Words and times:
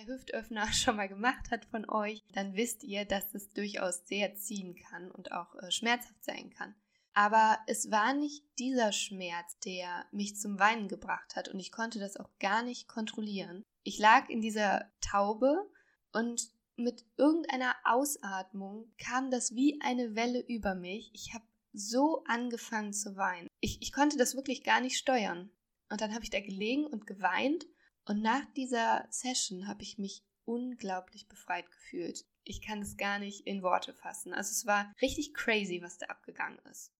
der 0.00 0.14
Hüftöffner 0.14 0.66
schon 0.72 0.96
mal 0.96 1.08
gemacht 1.08 1.50
hat 1.50 1.64
von 1.66 1.88
euch, 1.88 2.22
dann 2.32 2.54
wisst 2.54 2.82
ihr, 2.84 3.04
dass 3.04 3.34
es 3.34 3.50
durchaus 3.50 4.06
sehr 4.06 4.34
ziehen 4.36 4.74
kann 4.74 5.10
und 5.10 5.32
auch 5.32 5.54
äh, 5.56 5.70
schmerzhaft 5.70 6.24
sein 6.24 6.50
kann. 6.50 6.74
Aber 7.12 7.58
es 7.66 7.90
war 7.90 8.14
nicht 8.14 8.44
dieser 8.58 8.92
Schmerz, 8.92 9.58
der 9.64 10.06
mich 10.12 10.36
zum 10.36 10.58
Weinen 10.58 10.88
gebracht 10.88 11.34
hat 11.34 11.48
und 11.48 11.58
ich 11.58 11.72
konnte 11.72 11.98
das 11.98 12.16
auch 12.16 12.30
gar 12.38 12.62
nicht 12.62 12.88
kontrollieren. 12.88 13.64
Ich 13.82 13.98
lag 13.98 14.28
in 14.28 14.40
dieser 14.40 14.90
Taube 15.00 15.68
und 16.12 16.50
mit 16.76 17.04
irgendeiner 17.16 17.74
Ausatmung 17.84 18.90
kam 18.96 19.30
das 19.30 19.54
wie 19.54 19.80
eine 19.82 20.14
Welle 20.14 20.40
über 20.40 20.74
mich. 20.74 21.10
Ich 21.14 21.34
habe 21.34 21.44
so 21.72 22.24
angefangen 22.24 22.92
zu 22.92 23.16
weinen. 23.16 23.48
Ich, 23.60 23.82
ich 23.82 23.92
konnte 23.92 24.16
das 24.16 24.34
wirklich 24.34 24.64
gar 24.64 24.80
nicht 24.80 24.96
steuern. 24.96 25.50
Und 25.90 26.00
dann 26.00 26.14
habe 26.14 26.24
ich 26.24 26.30
da 26.30 26.40
gelegen 26.40 26.86
und 26.86 27.06
geweint. 27.06 27.66
Und 28.06 28.22
nach 28.22 28.44
dieser 28.56 29.06
Session 29.10 29.68
habe 29.68 29.82
ich 29.82 29.98
mich 29.98 30.24
unglaublich 30.44 31.28
befreit 31.28 31.70
gefühlt. 31.70 32.24
Ich 32.44 32.62
kann 32.62 32.80
es 32.80 32.96
gar 32.96 33.18
nicht 33.18 33.46
in 33.46 33.62
Worte 33.62 33.92
fassen. 33.92 34.32
Also 34.32 34.50
es 34.52 34.66
war 34.66 34.92
richtig 35.02 35.34
crazy, 35.34 35.80
was 35.82 35.98
da 35.98 36.06
abgegangen 36.06 36.58
ist. 36.70 36.92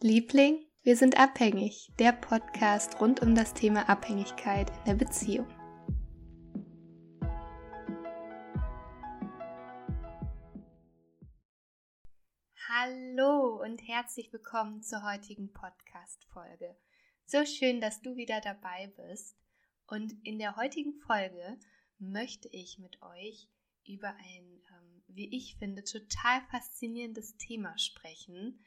Liebling, 0.00 0.64
wir 0.82 0.96
sind 0.96 1.18
abhängig. 1.18 1.92
Der 1.98 2.12
Podcast 2.12 3.00
rund 3.00 3.20
um 3.20 3.34
das 3.34 3.54
Thema 3.54 3.88
Abhängigkeit 3.88 4.70
in 4.70 4.84
der 4.86 4.94
Beziehung. 4.94 5.48
Hallo 12.68 13.60
und 13.62 13.78
herzlich 13.88 14.32
willkommen 14.32 14.82
zur 14.82 15.02
heutigen 15.02 15.52
Podcast-Folge. 15.52 16.76
So 17.24 17.44
schön, 17.44 17.80
dass 17.80 18.00
du 18.00 18.16
wieder 18.16 18.40
dabei 18.40 18.92
bist. 18.96 19.36
Und 19.86 20.14
in 20.24 20.38
der 20.38 20.56
heutigen 20.56 20.94
Folge 20.94 21.58
möchte 21.98 22.48
ich 22.48 22.78
mit 22.78 23.00
euch 23.02 23.48
über 23.86 24.08
ein, 24.08 24.62
ähm, 24.70 25.02
wie 25.08 25.34
ich 25.34 25.56
finde, 25.56 25.84
total 25.84 26.42
faszinierendes 26.50 27.36
Thema 27.36 27.76
sprechen. 27.78 28.60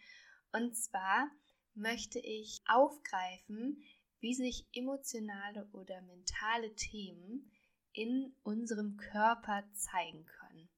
Und 0.52 0.76
zwar 0.76 1.30
möchte 1.76 2.20
ich 2.20 2.62
aufgreifen, 2.68 3.84
wie 4.20 4.34
sich 4.34 4.66
emotionale 4.74 5.68
oder 5.74 6.02
mentale 6.02 6.74
Themen 6.76 7.52
in 7.94 8.34
unserem 8.44 8.98
Körper 8.98 9.64
zeigen 9.74 10.26
können. 10.26 10.70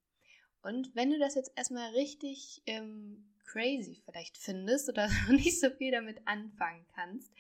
Und 0.62 0.96
wenn 0.96 1.10
du 1.10 1.20
das 1.20 1.36
jetzt 1.36 1.52
erstmal 1.56 1.92
richtig 1.92 2.62
ähm, 2.66 3.32
crazy 3.46 4.02
vielleicht 4.06 4.38
findest 4.38 4.90
oder 4.90 5.10
nicht 5.30 5.60
so 5.60 5.70
viel 5.72 5.92
damit 5.92 6.26
anfangen 6.28 6.86
kannst, 6.94 7.32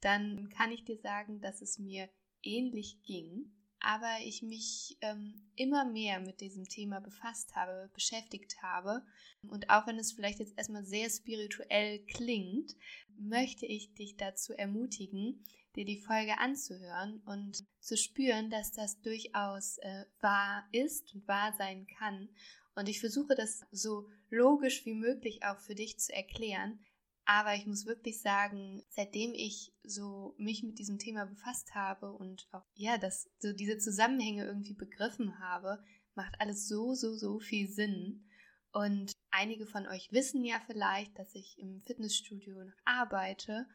dann 0.00 0.48
kann 0.48 0.72
ich 0.72 0.84
dir 0.84 0.98
sagen, 0.98 1.40
dass 1.40 1.62
es 1.62 1.78
mir 1.78 2.08
ähnlich 2.42 3.02
ging, 3.02 3.52
aber 3.80 4.18
ich 4.24 4.42
mich 4.42 4.96
ähm, 5.00 5.42
immer 5.56 5.84
mehr 5.84 6.20
mit 6.20 6.40
diesem 6.40 6.68
Thema 6.68 7.00
befasst 7.00 7.54
habe, 7.56 7.90
beschäftigt 7.92 8.62
habe. 8.62 9.02
Und 9.48 9.70
auch 9.70 9.86
wenn 9.86 9.98
es 9.98 10.12
vielleicht 10.12 10.38
jetzt 10.38 10.56
erstmal 10.56 10.84
sehr 10.84 11.10
spirituell 11.10 11.98
klingt, 12.06 12.76
möchte 13.18 13.66
ich 13.66 13.92
dich 13.94 14.16
dazu 14.16 14.52
ermutigen, 14.52 15.44
dir 15.74 15.84
die 15.84 16.00
Folge 16.00 16.38
anzuhören 16.38 17.22
und 17.24 17.64
zu 17.80 17.96
spüren, 17.96 18.50
dass 18.50 18.72
das 18.72 19.00
durchaus 19.00 19.78
äh, 19.78 20.04
wahr 20.20 20.68
ist 20.70 21.14
und 21.14 21.26
wahr 21.26 21.52
sein 21.58 21.86
kann. 21.98 22.28
Und 22.74 22.88
ich 22.88 23.00
versuche 23.00 23.34
das 23.34 23.64
so 23.70 24.08
logisch 24.30 24.86
wie 24.86 24.94
möglich 24.94 25.44
auch 25.44 25.58
für 25.58 25.74
dich 25.74 25.98
zu 25.98 26.12
erklären, 26.12 26.78
aber 27.24 27.54
ich 27.54 27.66
muss 27.66 27.86
wirklich 27.86 28.20
sagen, 28.20 28.82
seitdem 28.88 29.32
ich 29.34 29.72
so 29.82 30.34
mich 30.38 30.62
mit 30.62 30.78
diesem 30.78 30.98
Thema 30.98 31.24
befasst 31.26 31.74
habe 31.74 32.12
und 32.12 32.48
auch 32.52 32.64
ja, 32.74 32.98
dass 32.98 33.30
so 33.38 33.52
diese 33.52 33.78
Zusammenhänge 33.78 34.44
irgendwie 34.44 34.74
begriffen 34.74 35.38
habe, 35.38 35.82
macht 36.14 36.40
alles 36.40 36.68
so 36.68 36.94
so 36.94 37.14
so 37.14 37.38
viel 37.38 37.68
Sinn. 37.68 38.28
Und 38.72 39.12
einige 39.30 39.66
von 39.66 39.86
euch 39.86 40.10
wissen 40.12 40.44
ja 40.44 40.60
vielleicht, 40.66 41.18
dass 41.18 41.34
ich 41.34 41.58
im 41.58 41.82
Fitnessstudio 41.82 42.64
noch 42.64 42.72
arbeite 42.84 43.66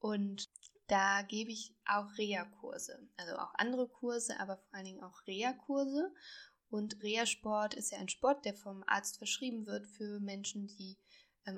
und 0.00 0.48
da 0.88 1.20
gebe 1.22 1.50
ich 1.50 1.74
auch 1.84 2.16
Reha-Kurse, 2.16 2.98
also 3.16 3.36
auch 3.36 3.52
andere 3.54 3.88
Kurse, 3.88 4.40
aber 4.40 4.56
vor 4.56 4.74
allen 4.74 4.86
Dingen 4.86 5.02
auch 5.02 5.26
Reha-Kurse. 5.26 6.14
Und 6.70 7.02
Reha-Sport 7.02 7.74
ist 7.74 7.92
ja 7.92 7.98
ein 7.98 8.08
Sport, 8.08 8.44
der 8.44 8.54
vom 8.54 8.82
Arzt 8.86 9.18
verschrieben 9.18 9.66
wird 9.66 9.86
für 9.86 10.18
Menschen, 10.20 10.66
die 10.66 10.98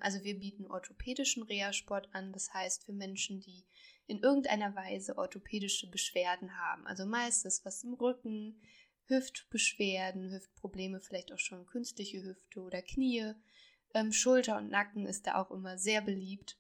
also 0.01 0.23
wir 0.23 0.39
bieten 0.39 0.67
orthopädischen 0.67 1.43
Reha-Sport 1.43 2.09
an, 2.13 2.33
das 2.33 2.53
heißt 2.55 2.85
für 2.85 2.93
Menschen, 2.93 3.41
die 3.41 3.65
in 4.07 4.21
irgendeiner 4.21 4.75
Weise 4.75 5.19
orthopädische 5.19 5.91
Beschwerden 5.91 6.57
haben. 6.57 6.87
Also 6.87 7.07
meistens 7.07 7.65
was 7.65 7.83
im 7.83 7.95
Rücken, 7.95 8.61
Hüftbeschwerden, 9.07 10.31
Hüftprobleme, 10.31 11.01
vielleicht 11.01 11.33
auch 11.33 11.39
schon 11.39 11.67
künstliche 11.67 12.23
Hüfte 12.23 12.61
oder 12.61 12.83
Knie. 12.83 13.35
Ähm, 13.95 14.13
Schulter 14.13 14.59
und 14.59 14.71
Nacken 14.71 15.07
ist 15.07 15.27
da 15.27 15.35
auch 15.35 15.51
immer 15.51 15.79
sehr 15.79 16.01
beliebt. 16.01 16.59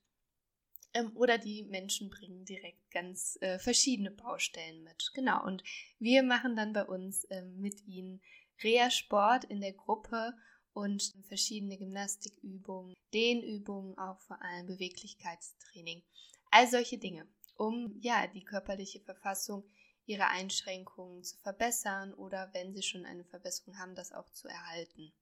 Ähm, 0.94 1.16
oder 1.16 1.38
die 1.38 1.62
Menschen 1.64 2.10
bringen 2.10 2.44
direkt 2.44 2.90
ganz 2.90 3.38
äh, 3.40 3.58
verschiedene 3.58 4.10
Baustellen 4.10 4.82
mit. 4.82 5.10
Genau. 5.14 5.44
Und 5.44 5.62
wir 5.98 6.22
machen 6.22 6.56
dann 6.56 6.72
bei 6.72 6.84
uns 6.84 7.26
ähm, 7.30 7.60
mit 7.60 7.86
ihnen 7.86 8.20
Reha-Sport 8.62 9.44
in 9.44 9.60
der 9.60 9.72
Gruppe 9.72 10.34
und 10.72 11.14
verschiedene 11.28 11.76
Gymnastikübungen, 11.76 12.94
Dehnübungen, 13.12 13.98
auch 13.98 14.20
vor 14.20 14.40
allem 14.42 14.66
Beweglichkeitstraining. 14.66 16.02
All 16.50 16.68
solche 16.68 16.98
Dinge, 16.98 17.26
um 17.56 17.96
ja 18.00 18.26
die 18.26 18.44
körperliche 18.44 19.00
Verfassung 19.00 19.64
ihre 20.06 20.26
Einschränkungen 20.26 21.22
zu 21.22 21.36
verbessern 21.38 22.14
oder 22.14 22.50
wenn 22.52 22.74
sie 22.74 22.82
schon 22.82 23.04
eine 23.04 23.24
Verbesserung 23.24 23.78
haben, 23.78 23.94
das 23.94 24.12
auch 24.12 24.28
zu 24.30 24.48
erhalten. 24.48 25.12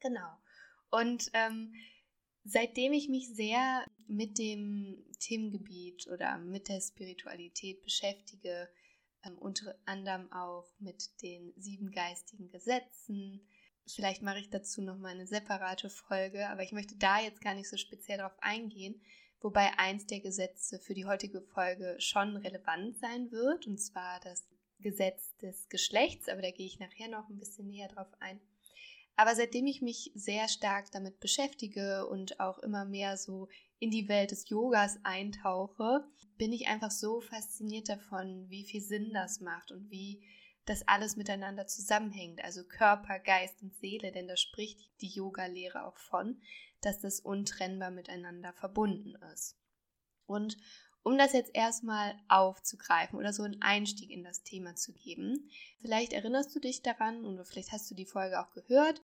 Genau. 0.00 0.36
Und 0.90 1.30
ähm, 1.32 1.74
seitdem 2.44 2.92
ich 2.92 3.08
mich 3.08 3.34
sehr 3.34 3.86
mit 4.06 4.38
dem 4.38 5.02
Themengebiet 5.20 6.08
oder 6.08 6.38
mit 6.38 6.68
der 6.68 6.80
Spiritualität 6.80 7.82
beschäftige, 7.82 8.68
ähm, 9.24 9.38
unter 9.38 9.78
anderem 9.86 10.30
auch 10.32 10.68
mit 10.78 11.22
den 11.22 11.54
sieben 11.56 11.90
geistigen 11.90 12.50
Gesetzen, 12.50 13.46
Vielleicht 13.86 14.22
mache 14.22 14.38
ich 14.38 14.50
dazu 14.50 14.80
nochmal 14.80 15.12
eine 15.12 15.26
separate 15.26 15.90
Folge, 15.90 16.48
aber 16.48 16.62
ich 16.62 16.72
möchte 16.72 16.96
da 16.96 17.20
jetzt 17.20 17.40
gar 17.40 17.54
nicht 17.54 17.68
so 17.68 17.76
speziell 17.76 18.18
darauf 18.18 18.36
eingehen, 18.40 19.00
wobei 19.40 19.76
eins 19.76 20.06
der 20.06 20.20
Gesetze 20.20 20.78
für 20.78 20.94
die 20.94 21.04
heutige 21.04 21.40
Folge 21.40 21.96
schon 21.98 22.36
relevant 22.36 22.96
sein 22.98 23.30
wird, 23.32 23.66
und 23.66 23.78
zwar 23.78 24.20
das 24.20 24.46
Gesetz 24.80 25.36
des 25.38 25.68
Geschlechts, 25.68 26.28
aber 26.28 26.42
da 26.42 26.50
gehe 26.50 26.66
ich 26.66 26.78
nachher 26.78 27.08
noch 27.08 27.28
ein 27.28 27.38
bisschen 27.38 27.68
näher 27.68 27.88
drauf 27.88 28.08
ein. 28.20 28.40
Aber 29.16 29.34
seitdem 29.34 29.66
ich 29.66 29.82
mich 29.82 30.10
sehr 30.14 30.48
stark 30.48 30.90
damit 30.90 31.20
beschäftige 31.20 32.06
und 32.06 32.40
auch 32.40 32.58
immer 32.60 32.84
mehr 32.84 33.16
so 33.16 33.48
in 33.78 33.90
die 33.90 34.08
Welt 34.08 34.30
des 34.30 34.48
Yogas 34.48 34.98
eintauche, 35.02 36.04
bin 36.38 36.52
ich 36.52 36.68
einfach 36.68 36.90
so 36.90 37.20
fasziniert 37.20 37.88
davon, 37.88 38.48
wie 38.48 38.64
viel 38.64 38.80
Sinn 38.80 39.12
das 39.12 39.40
macht 39.40 39.70
und 39.70 39.90
wie 39.90 40.22
dass 40.64 40.86
alles 40.86 41.16
miteinander 41.16 41.66
zusammenhängt, 41.66 42.42
also 42.44 42.64
Körper, 42.64 43.18
Geist 43.18 43.62
und 43.62 43.74
Seele, 43.74 44.12
denn 44.12 44.28
da 44.28 44.36
spricht 44.36 44.78
die 45.00 45.08
Yoga-Lehre 45.08 45.84
auch 45.84 45.96
von, 45.96 46.40
dass 46.80 47.00
das 47.00 47.20
untrennbar 47.20 47.90
miteinander 47.90 48.52
verbunden 48.52 49.14
ist. 49.32 49.56
Und 50.26 50.56
um 51.02 51.18
das 51.18 51.32
jetzt 51.32 51.50
erstmal 51.54 52.14
aufzugreifen 52.28 53.18
oder 53.18 53.32
so 53.32 53.42
einen 53.42 53.60
Einstieg 53.60 54.10
in 54.10 54.22
das 54.22 54.44
Thema 54.44 54.76
zu 54.76 54.92
geben, 54.92 55.50
vielleicht 55.80 56.12
erinnerst 56.12 56.54
du 56.54 56.60
dich 56.60 56.82
daran 56.82 57.24
oder 57.24 57.44
vielleicht 57.44 57.72
hast 57.72 57.90
du 57.90 57.94
die 57.94 58.06
Folge 58.06 58.40
auch 58.40 58.52
gehört, 58.52 59.02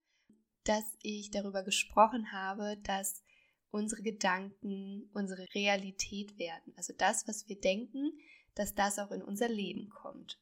dass 0.64 0.84
ich 1.02 1.30
darüber 1.30 1.64
gesprochen 1.64 2.30
habe, 2.30 2.76
dass 2.84 3.24
unsere 3.70 4.02
Gedanken 4.02 5.10
unsere 5.12 5.46
Realität 5.54 6.38
werden. 6.38 6.72
Also 6.76 6.92
das, 6.96 7.26
was 7.26 7.48
wir 7.48 7.60
denken, 7.60 8.12
dass 8.54 8.74
das 8.74 8.98
auch 8.98 9.10
in 9.10 9.22
unser 9.22 9.48
Leben 9.48 9.88
kommt. 9.88 10.38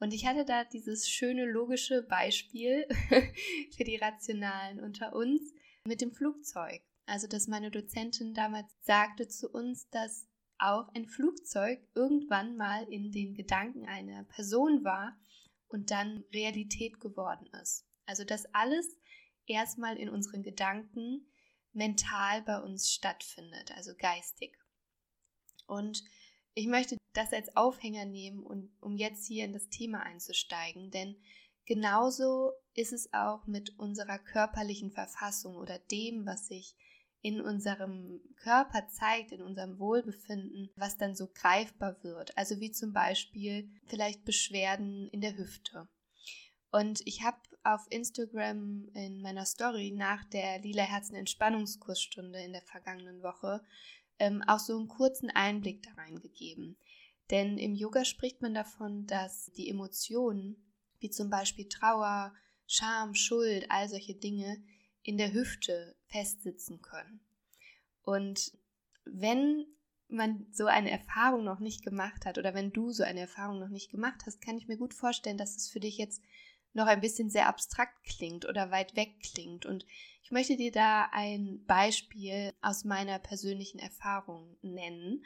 Und 0.00 0.14
ich 0.14 0.26
hatte 0.26 0.44
da 0.44 0.64
dieses 0.64 1.08
schöne 1.08 1.44
logische 1.44 2.02
Beispiel 2.02 2.86
für 3.76 3.84
die 3.84 3.96
Rationalen 3.96 4.80
unter 4.80 5.14
uns 5.14 5.52
mit 5.84 6.00
dem 6.00 6.12
Flugzeug. 6.12 6.82
Also, 7.06 7.26
dass 7.26 7.48
meine 7.48 7.70
Dozentin 7.70 8.34
damals 8.34 8.70
sagte 8.82 9.28
zu 9.28 9.48
uns, 9.48 9.88
dass 9.88 10.28
auch 10.58 10.88
ein 10.94 11.06
Flugzeug 11.06 11.80
irgendwann 11.94 12.56
mal 12.56 12.84
in 12.92 13.10
den 13.12 13.34
Gedanken 13.34 13.86
einer 13.86 14.24
Person 14.24 14.84
war 14.84 15.16
und 15.68 15.90
dann 15.90 16.24
Realität 16.32 17.00
geworden 17.00 17.46
ist. 17.62 17.86
Also, 18.04 18.24
dass 18.24 18.52
alles 18.54 18.86
erstmal 19.46 19.96
in 19.96 20.10
unseren 20.10 20.42
Gedanken 20.42 21.26
mental 21.72 22.42
bei 22.42 22.60
uns 22.60 22.90
stattfindet, 22.90 23.72
also 23.74 23.92
geistig. 23.96 24.54
Und 25.66 26.02
ich 26.54 26.66
möchte 26.66 26.97
das 27.18 27.32
als 27.32 27.54
Aufhänger 27.56 28.04
nehmen 28.04 28.44
und 28.44 28.70
um 28.80 28.96
jetzt 28.96 29.26
hier 29.26 29.44
in 29.44 29.52
das 29.52 29.68
Thema 29.68 30.04
einzusteigen, 30.04 30.90
denn 30.90 31.16
genauso 31.66 32.52
ist 32.74 32.92
es 32.92 33.12
auch 33.12 33.46
mit 33.46 33.76
unserer 33.78 34.18
körperlichen 34.18 34.92
Verfassung 34.92 35.56
oder 35.56 35.78
dem, 35.90 36.24
was 36.26 36.46
sich 36.46 36.76
in 37.20 37.40
unserem 37.40 38.20
Körper 38.36 38.86
zeigt, 38.86 39.32
in 39.32 39.42
unserem 39.42 39.80
Wohlbefinden, 39.80 40.70
was 40.76 40.96
dann 40.96 41.16
so 41.16 41.26
greifbar 41.26 41.96
wird. 42.04 42.38
Also 42.38 42.60
wie 42.60 42.70
zum 42.70 42.92
Beispiel 42.92 43.68
vielleicht 43.86 44.24
Beschwerden 44.24 45.08
in 45.08 45.20
der 45.20 45.36
Hüfte. 45.36 45.88
Und 46.70 47.00
ich 47.04 47.22
habe 47.22 47.38
auf 47.64 47.84
Instagram 47.90 48.88
in 48.94 49.20
meiner 49.20 49.44
Story 49.44 49.90
nach 49.90 50.22
der 50.24 50.60
Lila 50.60 50.84
Herzen 50.84 51.16
Entspannungskursstunde 51.16 52.38
in 52.40 52.52
der 52.52 52.62
vergangenen 52.62 53.22
Woche 53.22 53.64
ähm, 54.20 54.42
auch 54.46 54.58
so 54.58 54.76
einen 54.76 54.88
kurzen 54.88 55.30
Einblick 55.30 55.82
da 55.82 55.90
reingegeben. 56.00 56.76
Denn 57.30 57.58
im 57.58 57.74
Yoga 57.74 58.04
spricht 58.04 58.40
man 58.40 58.54
davon, 58.54 59.06
dass 59.06 59.52
die 59.52 59.68
Emotionen, 59.68 60.56
wie 61.00 61.10
zum 61.10 61.30
Beispiel 61.30 61.68
Trauer, 61.68 62.34
Scham, 62.66 63.14
Schuld, 63.14 63.70
all 63.70 63.88
solche 63.88 64.14
Dinge, 64.14 64.62
in 65.02 65.18
der 65.18 65.32
Hüfte 65.32 65.96
festsitzen 66.06 66.82
können. 66.82 67.20
Und 68.02 68.52
wenn 69.04 69.66
man 70.08 70.46
so 70.52 70.66
eine 70.66 70.90
Erfahrung 70.90 71.44
noch 71.44 71.60
nicht 71.60 71.82
gemacht 71.82 72.24
hat 72.24 72.38
oder 72.38 72.54
wenn 72.54 72.72
du 72.72 72.92
so 72.92 73.02
eine 73.02 73.20
Erfahrung 73.20 73.58
noch 73.58 73.68
nicht 73.68 73.90
gemacht 73.90 74.22
hast, 74.26 74.40
kann 74.40 74.56
ich 74.56 74.66
mir 74.66 74.78
gut 74.78 74.94
vorstellen, 74.94 75.38
dass 75.38 75.56
es 75.56 75.68
für 75.68 75.80
dich 75.80 75.98
jetzt 75.98 76.22
noch 76.72 76.86
ein 76.86 77.00
bisschen 77.00 77.30
sehr 77.30 77.48
abstrakt 77.48 78.02
klingt 78.04 78.46
oder 78.46 78.70
weit 78.70 78.96
weg 78.96 79.16
klingt. 79.22 79.66
Und 79.66 79.84
ich 80.22 80.30
möchte 80.30 80.56
dir 80.56 80.72
da 80.72 81.08
ein 81.12 81.64
Beispiel 81.66 82.52
aus 82.60 82.84
meiner 82.84 83.18
persönlichen 83.18 83.78
Erfahrung 83.78 84.56
nennen. 84.62 85.24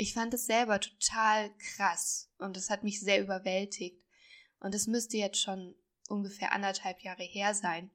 Ich 0.00 0.14
fand 0.14 0.32
es 0.32 0.46
selber 0.46 0.78
total 0.78 1.50
krass 1.58 2.30
und 2.38 2.56
es 2.56 2.70
hat 2.70 2.84
mich 2.84 3.00
sehr 3.00 3.20
überwältigt. 3.20 4.00
Und 4.60 4.72
es 4.72 4.86
müsste 4.86 5.16
jetzt 5.16 5.40
schon 5.40 5.74
ungefähr 6.08 6.52
anderthalb 6.52 7.00
Jahre 7.00 7.24
her 7.24 7.52
sein. 7.52 7.90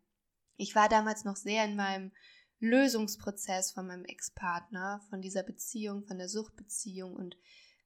Ich 0.58 0.76
war 0.76 0.90
damals 0.90 1.24
noch 1.24 1.38
sehr 1.38 1.64
in 1.64 1.78
meinem 1.78 2.12
Lösungsprozess 2.60 3.72
von 3.72 3.88
meinem 3.88 4.04
Ex-Partner, 4.04 5.02
von 5.10 5.22
dieser 5.22 5.44
Beziehung, 5.44 6.04
von 6.04 6.18
der 6.18 6.28
Suchtbeziehung 6.28 7.16
und 7.16 7.38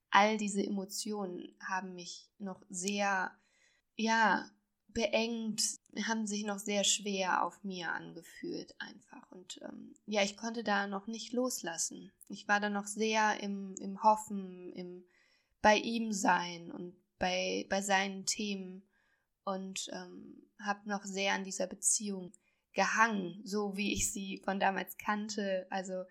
all 0.09 0.37
diese 0.37 0.63
Emotionen 0.63 1.55
haben 1.59 1.93
mich 1.93 2.27
noch 2.39 2.63
sehr, 2.69 3.31
ja, 3.95 4.49
beengt, 4.97 5.61
haben 6.07 6.25
sich 6.25 6.43
noch 6.43 6.57
sehr 6.57 6.83
schwer 6.83 7.45
auf 7.45 7.63
mir 7.63 7.91
angefühlt 7.91 8.73
einfach. 8.79 9.31
Und 9.31 9.59
ähm, 9.61 9.93
ja, 10.07 10.23
ich 10.23 10.35
konnte 10.35 10.63
da 10.63 10.87
noch 10.87 11.05
nicht 11.05 11.33
loslassen. 11.33 12.11
Ich 12.29 12.47
war 12.47 12.59
da 12.59 12.71
noch 12.71 12.87
sehr 12.87 13.39
im, 13.43 13.75
im 13.79 14.01
Hoffen, 14.01 14.73
im 14.73 15.05
bei 15.61 15.77
ihm 15.77 16.13
sein 16.13 16.71
und 16.71 16.95
bei, 17.19 17.67
bei 17.69 17.83
seinen 17.83 18.25
Themen 18.25 18.87
und 19.43 19.87
ähm, 19.93 20.49
habe 20.59 20.89
noch 20.89 21.03
sehr 21.03 21.33
an 21.33 21.43
dieser 21.43 21.67
Beziehung 21.67 22.33
gehangen, 22.73 23.39
so 23.43 23.77
wie 23.77 23.93
ich 23.93 24.11
sie 24.11 24.41
von 24.45 24.59
damals 24.59 24.97
kannte. 24.97 25.67
Also 25.69 26.05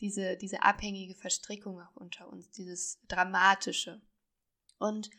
diese, 0.00 0.36
diese 0.36 0.64
abhängige 0.64 1.14
Verstrickung 1.14 1.80
auch 1.80 1.94
unter 1.94 2.28
uns, 2.28 2.50
dieses 2.50 2.98
Dramatische. 3.06 4.02
Und 4.78 5.10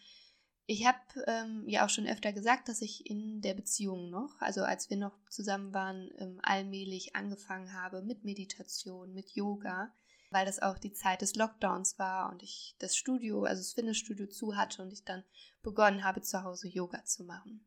ich 0.65 0.86
habe 0.86 0.98
ähm, 1.27 1.68
ja 1.68 1.86
auch 1.86 1.89
schon 1.89 2.07
öfter 2.07 2.31
gesagt, 2.31 2.69
dass 2.69 2.81
ich 2.81 3.10
in 3.10 3.42
der 3.42 3.54
Beziehung 3.54 4.10
noch, 4.10 4.36
also 4.39 4.63
als 4.63 4.89
wir 4.89 4.98
noch 4.98 5.18
zusammen 5.30 5.74
waren, 5.74 6.10
ähm, 6.18 6.39
allmählich 6.42 7.15
angefangen 7.15 7.74
habe 7.74 8.01
mit 8.01 8.24
Meditation, 8.24 9.13
mit 9.13 9.31
Yoga, 9.31 9.94
weil 10.31 10.45
das 10.45 10.62
auch 10.62 10.80
die 10.80 10.94
Zeit 10.94 11.21
des 11.21 11.36
Lockdowns 11.36 12.00
war 12.00 12.31
und 12.31 12.44
ich 12.44 12.75
das 12.80 12.95
Studio, 12.95 13.44
also 13.44 13.62
das 13.62 13.74
Fitnessstudio 13.74 14.27
zu 14.27 14.56
hatte 14.56 14.81
und 14.81 14.94
ich 14.94 15.04
dann 15.04 15.24
begonnen 15.62 16.04
habe, 16.04 16.21
zu 16.21 16.44
Hause 16.44 16.69
Yoga 16.69 17.04
zu 17.04 17.25
machen. 17.25 17.65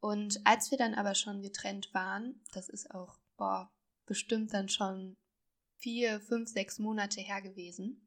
Und 0.00 0.40
als 0.44 0.70
wir 0.70 0.78
dann 0.78 0.94
aber 0.94 1.14
schon 1.14 1.42
getrennt 1.42 1.92
waren, 1.94 2.40
das 2.52 2.68
ist 2.68 2.90
auch, 2.92 3.18
boah, 3.36 3.70
bestimmt 4.06 4.52
dann 4.52 4.68
schon 4.68 5.16
vier, 5.76 6.20
fünf, 6.20 6.48
sechs 6.50 6.78
Monate 6.78 7.20
her 7.20 7.40
gewesen, 7.40 8.06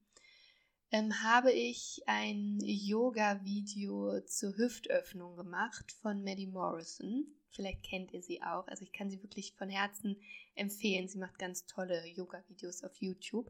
ähm, 0.93 1.23
habe 1.23 1.51
ich 1.51 2.03
ein 2.05 2.59
Yoga-Video 2.61 4.21
zur 4.27 4.55
Hüftöffnung 4.55 5.35
gemacht 5.35 5.91
von 5.91 6.23
Maddie 6.23 6.45
Morrison. 6.45 7.25
Vielleicht 7.49 7.81
kennt 7.81 8.13
ihr 8.13 8.21
sie 8.21 8.43
auch. 8.43 8.67
Also 8.67 8.83
ich 8.83 8.93
kann 8.93 9.09
sie 9.09 9.21
wirklich 9.23 9.53
von 9.55 9.69
Herzen 9.69 10.21
empfehlen. 10.53 11.07
Sie 11.07 11.17
macht 11.17 11.39
ganz 11.39 11.65
tolle 11.65 12.05
Yoga-Videos 12.05 12.83
auf 12.83 12.95
YouTube. 12.97 13.49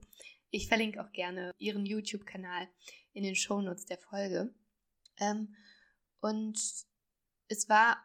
Ich 0.51 0.69
verlinke 0.69 1.03
auch 1.03 1.11
gerne 1.11 1.51
ihren 1.57 1.85
YouTube-Kanal 1.85 2.69
in 3.11 3.23
den 3.23 3.35
Shownotes 3.35 3.85
der 3.87 3.97
Folge. 3.97 4.53
Ähm, 5.19 5.53
und 6.21 6.57
es 7.49 7.67
war 7.67 7.97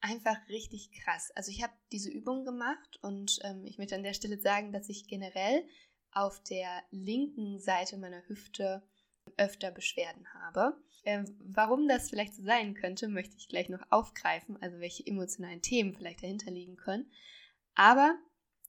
einfach 0.00 0.36
richtig 0.48 0.92
krass. 0.92 1.32
Also 1.34 1.50
ich 1.50 1.64
habe 1.64 1.72
diese 1.90 2.10
Übung 2.10 2.44
gemacht 2.44 3.00
und 3.02 3.40
ähm, 3.42 3.66
ich 3.66 3.76
möchte 3.76 3.96
an 3.96 4.04
der 4.04 4.14
Stelle 4.14 4.38
sagen, 4.38 4.72
dass 4.72 4.88
ich 4.88 5.08
generell 5.08 5.66
auf 6.18 6.42
der 6.42 6.82
linken 6.90 7.58
Seite 7.60 7.96
meiner 7.96 8.26
Hüfte 8.26 8.82
öfter 9.36 9.70
Beschwerden 9.70 10.26
habe. 10.34 10.76
Ähm, 11.04 11.24
warum 11.40 11.86
das 11.86 12.10
vielleicht 12.10 12.34
so 12.34 12.42
sein 12.42 12.74
könnte, 12.74 13.08
möchte 13.08 13.36
ich 13.36 13.48
gleich 13.48 13.68
noch 13.68 13.82
aufgreifen, 13.90 14.60
also 14.60 14.80
welche 14.80 15.06
emotionalen 15.06 15.62
Themen 15.62 15.94
vielleicht 15.94 16.22
dahinter 16.22 16.50
liegen 16.50 16.76
können. 16.76 17.10
Aber 17.74 18.18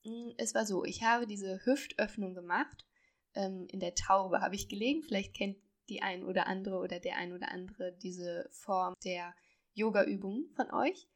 mh, 0.04 0.12
hm, 0.12 0.34
es 0.38 0.54
war 0.54 0.66
so, 0.66 0.86
ich 0.86 1.04
habe 1.04 1.26
diese 1.26 1.66
Hüftöffnung 1.66 2.36
gemacht. 2.36 2.86
Ähm, 3.34 3.68
in 3.72 3.80
der 3.80 3.96
Taube 3.96 4.42
habe 4.42 4.56
ich 4.56 4.70
gelegen. 4.70 5.02
Vielleicht 5.02 5.34
kennt 5.34 5.58
die 5.90 6.04
ein 6.04 6.24
oder 6.24 6.46
andere 6.46 6.78
oder 6.78 7.00
der 7.00 7.18
ein 7.18 7.34
oder 7.34 7.52
andere 7.52 7.94
diese 7.94 8.48
Form 8.52 8.94
der 9.04 9.34
Yoga-Übung 9.74 10.50
von 10.56 10.72
euch. 10.72 11.08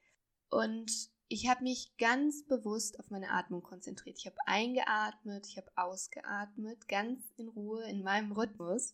Und 0.50 0.92
ich 1.34 1.50
habe 1.50 1.64
mich 1.64 1.98
ganz 1.98 2.46
bewusst 2.46 3.00
auf 3.00 3.10
meine 3.10 3.32
Atmung 3.32 3.64
konzentriert. 3.64 4.20
Ich 4.20 4.28
habe 4.28 4.38
eingeatmet, 4.46 5.48
ich 5.48 5.58
habe 5.58 5.72
ausgeatmet, 5.76 6.88
ganz 6.88 7.24
in 7.38 7.48
Ruhe 7.48 7.84
in 7.90 8.04
meinem 8.04 8.34
Rhythmus. 8.34 8.94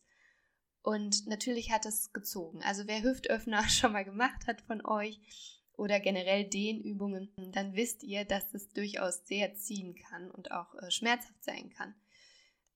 Und 0.82 1.28
natürlich 1.28 1.70
hat 1.70 1.86
es 1.86 2.14
gezogen. 2.14 2.64
Also 2.64 2.88
wer 2.88 3.04
Hüftöffner 3.04 3.64
schon 3.70 3.92
mal 3.92 4.06
gemacht 4.06 4.48
hat 4.48 4.62
von 4.62 4.86
euch 4.86 5.20
oder 5.74 6.00
generell 6.00 6.46
Dehnübungen, 6.46 7.30
dann 7.52 7.76
wisst 7.76 8.04
ihr, 8.04 8.24
dass 8.24 8.54
es 8.54 8.70
durchaus 8.70 9.28
sehr 9.28 9.56
ziehen 9.56 9.96
kann 9.96 10.32
und 10.32 10.52
auch 10.52 10.74
äh, 10.76 10.92
schmerzhaft 10.92 11.44
sein 11.44 11.70
kann. 11.72 11.94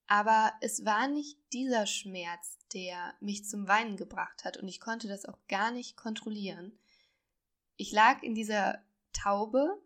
Aber 0.08 0.52
es 0.60 0.84
war 0.84 1.08
nicht 1.08 1.38
dieser 1.54 1.86
Schmerz, 1.86 2.60
der 2.74 3.14
mich 3.22 3.46
zum 3.46 3.70
Weinen 3.70 3.96
gebracht 3.96 4.44
hat 4.44 4.58
und 4.58 4.68
ich 4.68 4.82
konnte 4.82 5.08
das 5.08 5.24
auch 5.24 5.40
gar 5.48 5.72
nicht 5.72 5.96
kontrollieren. 5.96 6.78
Ich 7.78 7.94
lag 7.94 8.22
in 8.24 8.36
dieser 8.36 8.84
Taube 9.14 9.82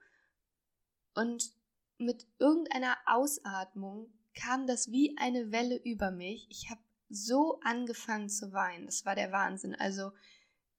und 1.14 1.52
mit 1.98 2.28
irgendeiner 2.40 2.98
Ausatmung 3.06 4.12
kam 4.36 4.68
das 4.68 4.92
wie 4.92 5.18
eine 5.18 5.52
Welle 5.52 5.78
über 5.84 6.12
mich. 6.12 6.48
Ich 6.50 6.70
habe 6.70 6.82
so 7.10 7.60
angefangen 7.64 8.30
zu 8.30 8.54
weinen. 8.54 8.86
Das 8.86 9.06
war 9.06 9.16
der 9.16 9.32
Wahnsinn. 9.32 9.76
Also 9.76 10.12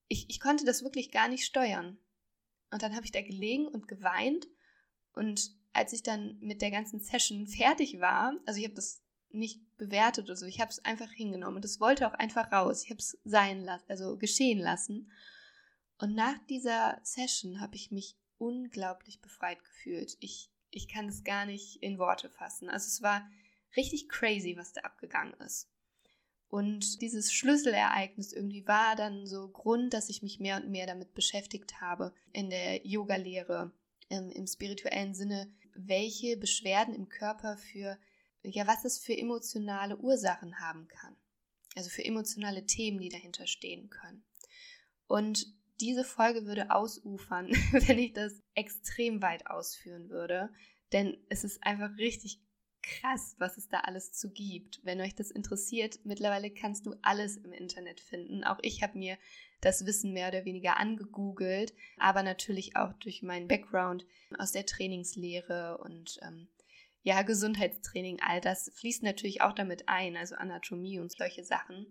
ich, 0.09 0.29
ich 0.31 0.41
konnte 0.41 0.65
das 0.65 0.83
wirklich 0.83 1.11
gar 1.11 1.29
nicht 1.29 1.45
steuern. 1.45 1.99
Und 2.71 2.83
dann 2.83 2.95
habe 2.95 3.05
ich 3.05 3.13
da 3.13 3.23
gelegen 3.23 3.67
und 3.67 3.89
geweint. 3.89 4.47
Und 5.13 5.51
als 5.73 5.93
ich 5.93 6.03
dann 6.03 6.39
mit 6.41 6.63
der 6.63 6.71
ganzen 6.71 7.01
Session 7.01 7.47
fertig 7.47 8.01
war, 8.01 8.35
also 8.47 8.59
ich 8.59 8.65
habe 8.65 8.75
das 8.75 9.03
nicht 9.31 9.61
bewertet 9.77 10.27
oder 10.27 10.37
so, 10.37 10.47
ich 10.47 10.61
habe 10.61 10.71
es 10.71 10.85
einfach 10.85 11.11
hingenommen 11.11 11.57
und 11.57 11.65
es 11.65 11.81
wollte 11.81 12.07
auch 12.07 12.15
einfach 12.15 12.53
raus. 12.53 12.85
Ich 12.85 12.91
habe 12.91 13.01
es 13.01 13.19
sein 13.25 13.63
lassen, 13.63 13.85
also 13.89 14.17
geschehen 14.17 14.59
lassen. 14.59 15.11
Und 15.99 16.15
nach 16.15 16.39
dieser 16.47 17.01
Session 17.03 17.61
habe 17.61 17.75
ich 17.75 17.91
mich 17.91 18.17
unglaublich 18.39 19.21
befreit 19.21 19.63
gefühlt. 19.65 20.17
Ich, 20.21 20.51
ich 20.71 20.89
kann 20.89 21.09
es 21.09 21.25
gar 21.25 21.47
nicht 21.47 21.83
in 21.83 21.99
Worte 21.99 22.31
fassen. 22.31 22.69
Also 22.69 22.87
es 22.87 23.03
war 23.03 23.29
richtig 23.77 24.09
crazy, 24.09 24.57
was 24.57 24.73
da 24.73 24.83
abgegangen 24.83 25.35
ist. 25.41 25.69
Und 26.49 27.03
dieses 27.03 27.33
Schlüsselereignis 27.33 28.33
irgendwie 28.33 28.67
war 28.67 28.97
dann 28.97 29.27
so 29.27 29.49
Grund, 29.49 29.93
dass 29.93 30.09
ich 30.09 30.23
mich 30.23 30.41
mehr 30.41 30.57
und 30.57 30.71
mehr 30.71 30.87
damit 30.87 31.13
beschäftigt 31.13 31.81
habe 31.81 32.15
in 32.33 32.49
der 32.49 32.87
Yoga-Lehre, 32.87 33.71
im, 34.09 34.31
im 34.31 34.47
spirituellen 34.47 35.15
Sinne, 35.15 35.53
welche 35.75 36.39
Beschwerden 36.39 36.95
im 36.95 37.11
Körper 37.11 37.59
für, 37.59 37.99
ja, 38.43 38.67
was 38.67 38.87
es 38.87 38.99
für 38.99 39.17
emotionale 39.17 39.99
Ursachen 39.99 40.59
haben 40.59 40.89
kann. 40.89 41.17
Also 41.77 41.91
für 41.91 42.05
emotionale 42.05 42.65
Themen, 42.65 42.99
die 42.99 43.11
dahinter 43.11 43.47
stehen 43.47 43.91
können. 43.91 44.25
Und 45.07 45.47
diese 45.81 46.05
Folge 46.05 46.47
würde 46.47 46.71
ausufern, 46.71 47.49
wenn 47.73 47.99
ich 47.99 48.13
das 48.13 48.43
extrem 48.55 49.23
weit 49.23 49.47
ausführen 49.47 50.11
würde. 50.11 50.51
Denn 50.93 51.17
es 51.29 51.45
ist 51.45 51.63
einfach 51.63 51.97
richtig 51.99 52.41
krass, 52.83 53.35
was 53.39 53.59
es 53.59 53.69
da 53.69 53.81
alles 53.81 54.13
zu 54.13 54.31
gibt. 54.31 54.81
Wenn 54.83 55.01
euch 55.01 55.15
das 55.15 55.31
interessiert, 55.31 56.01
mittlerweile 56.05 56.51
kannst 56.51 56.87
du 56.87 56.95
alles 57.03 57.37
im 57.37 57.53
Internet 57.53 58.01
finden. 58.01 58.45
Auch 58.45 58.59
ich 58.63 58.83
habe 58.83 58.99
mir 58.99 59.19
das 59.61 59.85
Wissen 59.87 60.13
mehr 60.13 60.29
oder 60.29 60.45
weniger 60.45 60.79
angegoogelt, 60.79 61.75
aber 61.99 62.23
natürlich 62.23 62.77
auch 62.77 62.93
durch 62.95 63.23
meinen 63.23 63.49
Background 63.49 64.07
aus 64.39 64.53
der 64.53 64.67
Trainingslehre 64.67 65.79
und 65.79 66.19
ähm, 66.23 66.49
ja, 67.03 67.23
Gesundheitstraining, 67.23 68.21
all 68.21 68.41
das 68.41 68.71
fließt 68.75 69.03
natürlich 69.03 69.41
auch 69.41 69.53
damit 69.53 69.89
ein, 69.89 70.17
also 70.17 70.35
Anatomie 70.35 70.99
und 70.99 71.13
solche 71.13 71.45
Sachen. 71.45 71.87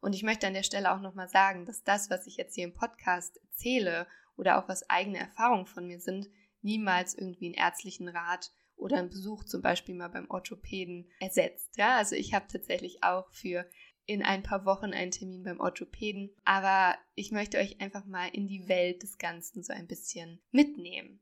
Und 0.00 0.14
ich 0.14 0.22
möchte 0.22 0.46
an 0.46 0.54
der 0.54 0.62
Stelle 0.62 0.92
auch 0.92 1.00
nochmal 1.00 1.28
sagen, 1.28 1.64
dass 1.64 1.82
das, 1.82 2.10
was 2.10 2.26
ich 2.26 2.36
jetzt 2.36 2.54
hier 2.54 2.64
im 2.64 2.74
Podcast 2.74 3.38
erzähle 3.50 4.06
oder 4.36 4.58
auch 4.58 4.68
was 4.68 4.88
eigene 4.88 5.18
Erfahrungen 5.18 5.66
von 5.66 5.86
mir 5.86 6.00
sind, 6.00 6.28
niemals 6.62 7.14
irgendwie 7.14 7.46
einen 7.46 7.54
ärztlichen 7.54 8.08
Rat 8.08 8.52
oder 8.76 8.98
einen 8.98 9.08
Besuch 9.08 9.44
zum 9.44 9.62
Beispiel 9.62 9.94
mal 9.94 10.08
beim 10.08 10.30
Orthopäden 10.30 11.10
ersetzt. 11.20 11.76
Ja, 11.76 11.96
also 11.96 12.14
ich 12.14 12.34
habe 12.34 12.46
tatsächlich 12.48 13.02
auch 13.02 13.30
für 13.32 13.66
in 14.06 14.22
ein 14.22 14.42
paar 14.42 14.64
Wochen 14.64 14.92
einen 14.92 15.10
Termin 15.10 15.42
beim 15.42 15.60
Orthopäden. 15.60 16.30
Aber 16.44 16.96
ich 17.14 17.32
möchte 17.32 17.58
euch 17.58 17.80
einfach 17.80 18.04
mal 18.06 18.28
in 18.28 18.46
die 18.46 18.68
Welt 18.68 19.02
des 19.02 19.18
Ganzen 19.18 19.62
so 19.62 19.72
ein 19.72 19.86
bisschen 19.86 20.40
mitnehmen. 20.52 21.20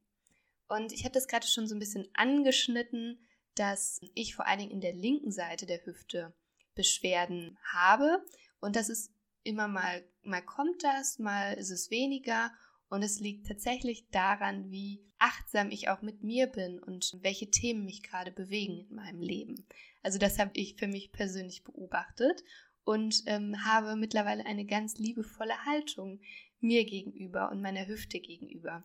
Und 0.68 0.92
ich 0.92 1.04
habe 1.04 1.14
das 1.14 1.28
gerade 1.28 1.46
schon 1.46 1.66
so 1.66 1.74
ein 1.74 1.78
bisschen 1.78 2.08
angeschnitten, 2.14 3.26
dass 3.54 4.00
ich 4.14 4.34
vor 4.34 4.46
allen 4.46 4.58
Dingen 4.58 4.72
in 4.72 4.80
der 4.80 4.92
linken 4.92 5.30
Seite 5.30 5.66
der 5.66 5.84
Hüfte 5.84 6.34
Beschwerden 6.74 7.56
habe. 7.72 8.24
Und 8.64 8.76
das 8.76 8.88
ist 8.88 9.12
immer 9.42 9.68
mal, 9.68 10.02
mal 10.22 10.40
kommt 10.40 10.82
das, 10.82 11.18
mal 11.18 11.52
ist 11.52 11.70
es 11.70 11.90
weniger. 11.90 12.50
Und 12.88 13.02
es 13.02 13.20
liegt 13.20 13.46
tatsächlich 13.46 14.08
daran, 14.10 14.70
wie 14.70 15.04
achtsam 15.18 15.70
ich 15.70 15.90
auch 15.90 16.00
mit 16.00 16.22
mir 16.22 16.46
bin 16.46 16.78
und 16.78 17.18
welche 17.20 17.50
Themen 17.50 17.84
mich 17.84 18.02
gerade 18.02 18.30
bewegen 18.30 18.86
in 18.88 18.96
meinem 18.96 19.20
Leben. 19.20 19.66
Also 20.02 20.18
das 20.18 20.38
habe 20.38 20.52
ich 20.54 20.76
für 20.76 20.86
mich 20.86 21.12
persönlich 21.12 21.62
beobachtet 21.62 22.42
und 22.84 23.22
ähm, 23.26 23.64
habe 23.64 23.96
mittlerweile 23.96 24.46
eine 24.46 24.64
ganz 24.64 24.96
liebevolle 24.96 25.64
Haltung 25.66 26.20
mir 26.60 26.86
gegenüber 26.86 27.50
und 27.50 27.60
meiner 27.60 27.86
Hüfte 27.86 28.18
gegenüber. 28.18 28.82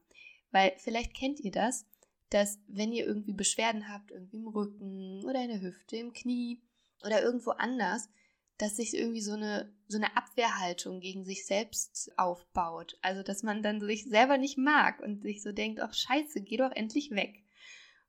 Weil 0.52 0.74
vielleicht 0.78 1.14
kennt 1.14 1.40
ihr 1.40 1.52
das, 1.52 1.86
dass 2.30 2.60
wenn 2.68 2.92
ihr 2.92 3.06
irgendwie 3.06 3.34
Beschwerden 3.34 3.88
habt, 3.88 4.12
irgendwie 4.12 4.38
im 4.38 4.48
Rücken 4.48 5.24
oder 5.24 5.42
in 5.42 5.50
der 5.50 5.62
Hüfte, 5.62 5.96
im 5.96 6.12
Knie 6.12 6.62
oder 7.06 7.22
irgendwo 7.22 7.52
anders, 7.52 8.10
dass 8.60 8.76
sich 8.76 8.94
irgendwie 8.94 9.22
so 9.22 9.34
eine, 9.34 9.74
so 9.88 9.98
eine 9.98 10.16
Abwehrhaltung 10.16 11.00
gegen 11.00 11.24
sich 11.24 11.46
selbst 11.46 12.12
aufbaut. 12.18 13.00
Also, 13.02 13.24
dass 13.24 13.42
man 13.42 13.64
dann 13.64 13.80
sich 13.80 14.06
selber 14.06 14.38
nicht 14.38 14.58
mag 14.58 15.00
und 15.00 15.24
sich 15.24 15.42
so 15.42 15.52
denkt, 15.52 15.80
ach 15.80 15.94
scheiße, 15.94 16.42
geh 16.42 16.58
doch 16.58 16.72
endlich 16.72 17.12
weg. 17.12 17.44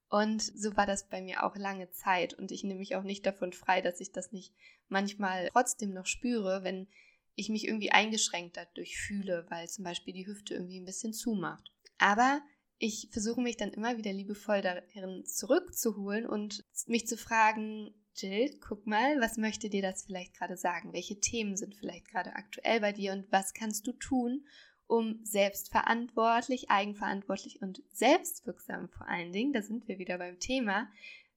Und 0.09 0.43
so 0.43 0.77
war 0.77 0.87
das 0.87 1.09
bei 1.09 1.23
mir 1.23 1.45
auch 1.45 1.57
lange 1.57 1.89
Zeit. 1.93 2.35
Und 2.35 2.51
ich 2.51 2.65
nehme 2.65 2.81
mich 2.81 2.97
auch 2.97 3.05
nicht 3.05 3.25
davon 3.25 3.53
frei, 3.53 3.81
dass 3.81 4.01
ich 4.01 4.11
das 4.11 4.33
nicht 4.33 4.53
manchmal 4.89 5.49
trotzdem 5.53 5.93
noch 5.93 6.07
spüre, 6.07 6.65
wenn 6.65 6.89
ich 7.37 7.49
mich 7.49 7.69
irgendwie 7.69 7.93
eingeschränkt 7.93 8.57
dadurch 8.57 8.99
fühle, 8.99 9.47
weil 9.51 9.69
zum 9.69 9.85
Beispiel 9.85 10.13
die 10.13 10.27
Hüfte 10.27 10.55
irgendwie 10.55 10.81
ein 10.81 10.85
bisschen 10.85 11.13
zumacht. 11.13 11.73
Aber 11.99 12.43
ich 12.83 13.09
versuche 13.11 13.43
mich 13.43 13.59
dann 13.59 13.75
immer 13.75 13.99
wieder 13.99 14.13
liebevoll 14.13 14.63
darin 14.63 15.27
zurückzuholen 15.27 16.27
und 16.27 16.65
mich 16.87 17.07
zu 17.07 17.19
fragen, 17.19 17.95
Jill, 18.17 18.59
guck 18.67 18.87
mal, 18.87 19.21
was 19.21 19.37
möchte 19.37 19.69
dir 19.69 19.83
das 19.83 20.05
vielleicht 20.05 20.35
gerade 20.35 20.57
sagen? 20.57 20.95
Welche 20.95 21.21
Themen 21.21 21.59
sind 21.59 21.75
vielleicht 21.75 22.09
gerade 22.09 22.35
aktuell 22.35 22.81
bei 22.81 22.93
dir 22.93 23.13
und 23.13 23.31
was 23.31 23.53
kannst 23.53 23.87
du 23.87 23.93
tun, 23.93 24.47
um 24.87 25.21
selbstverantwortlich, 25.23 26.71
eigenverantwortlich 26.71 27.61
und 27.61 27.83
selbstwirksam 27.93 28.89
vor 28.89 29.07
allen 29.07 29.33
Dingen, 29.33 29.53
da 29.53 29.61
sind 29.61 29.87
wir 29.87 29.99
wieder 29.99 30.17
beim 30.17 30.41
Thema, 30.41 30.91